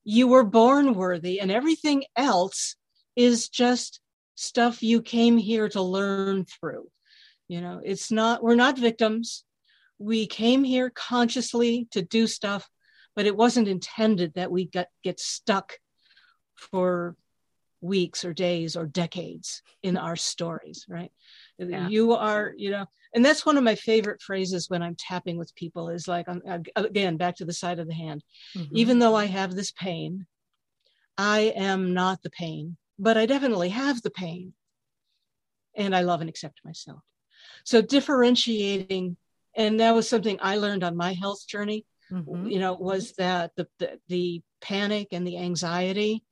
[0.05, 2.77] You were born worthy, and everything else
[3.17, 4.01] is just
[4.37, 6.89] stuff you came here to learn through.
[7.49, 9.45] You know, it's not, we're not victims.
[9.99, 12.69] We came here consciously to do stuff,
[13.15, 15.79] but it wasn't intended that we got, get stuck
[16.55, 17.17] for
[17.81, 21.11] weeks or days or decades in our stories, right?
[21.59, 21.89] Yeah.
[21.89, 25.55] You are, you know, and that's one of my favorite phrases when I'm tapping with
[25.55, 26.27] people is like,
[26.77, 28.23] again, back to the side of the hand.
[28.57, 28.77] Mm-hmm.
[28.77, 30.27] Even though I have this pain,
[31.19, 34.55] I am not the pain, but I definitely have the pain.
[35.75, 37.01] And I love and accept myself.
[37.65, 39.17] So differentiating,
[39.57, 42.53] and that was something I learned on my health journey, Mhm.
[42.53, 46.23] you know, was that the, the, the panic and the anxiety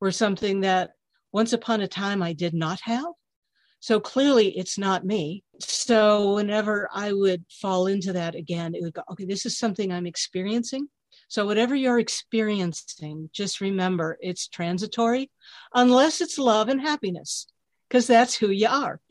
[0.00, 0.90] were something that
[1.32, 3.06] once upon a time I did not have.
[3.80, 5.42] So clearly it's not me.
[5.58, 9.90] So whenever I would fall into that again, it would go, okay, this is something
[9.90, 10.88] I'm experiencing.
[11.28, 15.30] So whatever you're experiencing, just remember it's transitory
[15.72, 17.46] unless it's love and happiness,
[17.88, 19.00] because that's who you are.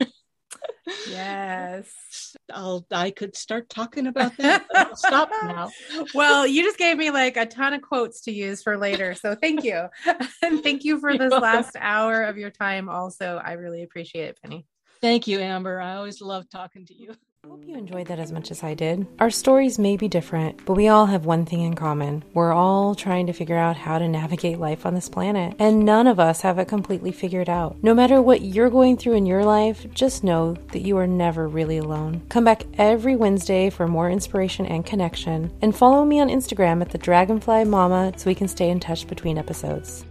[1.08, 2.29] Yes.
[2.52, 5.70] I'll, I could start talking about that, stop now.
[6.14, 9.14] well, you just gave me like a ton of quotes to use for later.
[9.14, 9.86] So thank you.
[10.42, 12.88] and thank you for this last hour of your time.
[12.88, 14.66] Also, I really appreciate it, Penny.
[15.00, 15.80] Thank you, Amber.
[15.80, 17.14] I always love talking to you.
[17.42, 19.06] I hope you enjoyed that as much as I did.
[19.18, 22.22] Our stories may be different, but we all have one thing in common.
[22.34, 26.06] We're all trying to figure out how to navigate life on this planet, and none
[26.06, 27.82] of us have it completely figured out.
[27.82, 31.48] No matter what you're going through in your life, just know that you are never
[31.48, 32.20] really alone.
[32.28, 36.90] Come back every Wednesday for more inspiration and connection, and follow me on Instagram at
[36.90, 40.04] the Dragonfly Mama so we can stay in touch between episodes.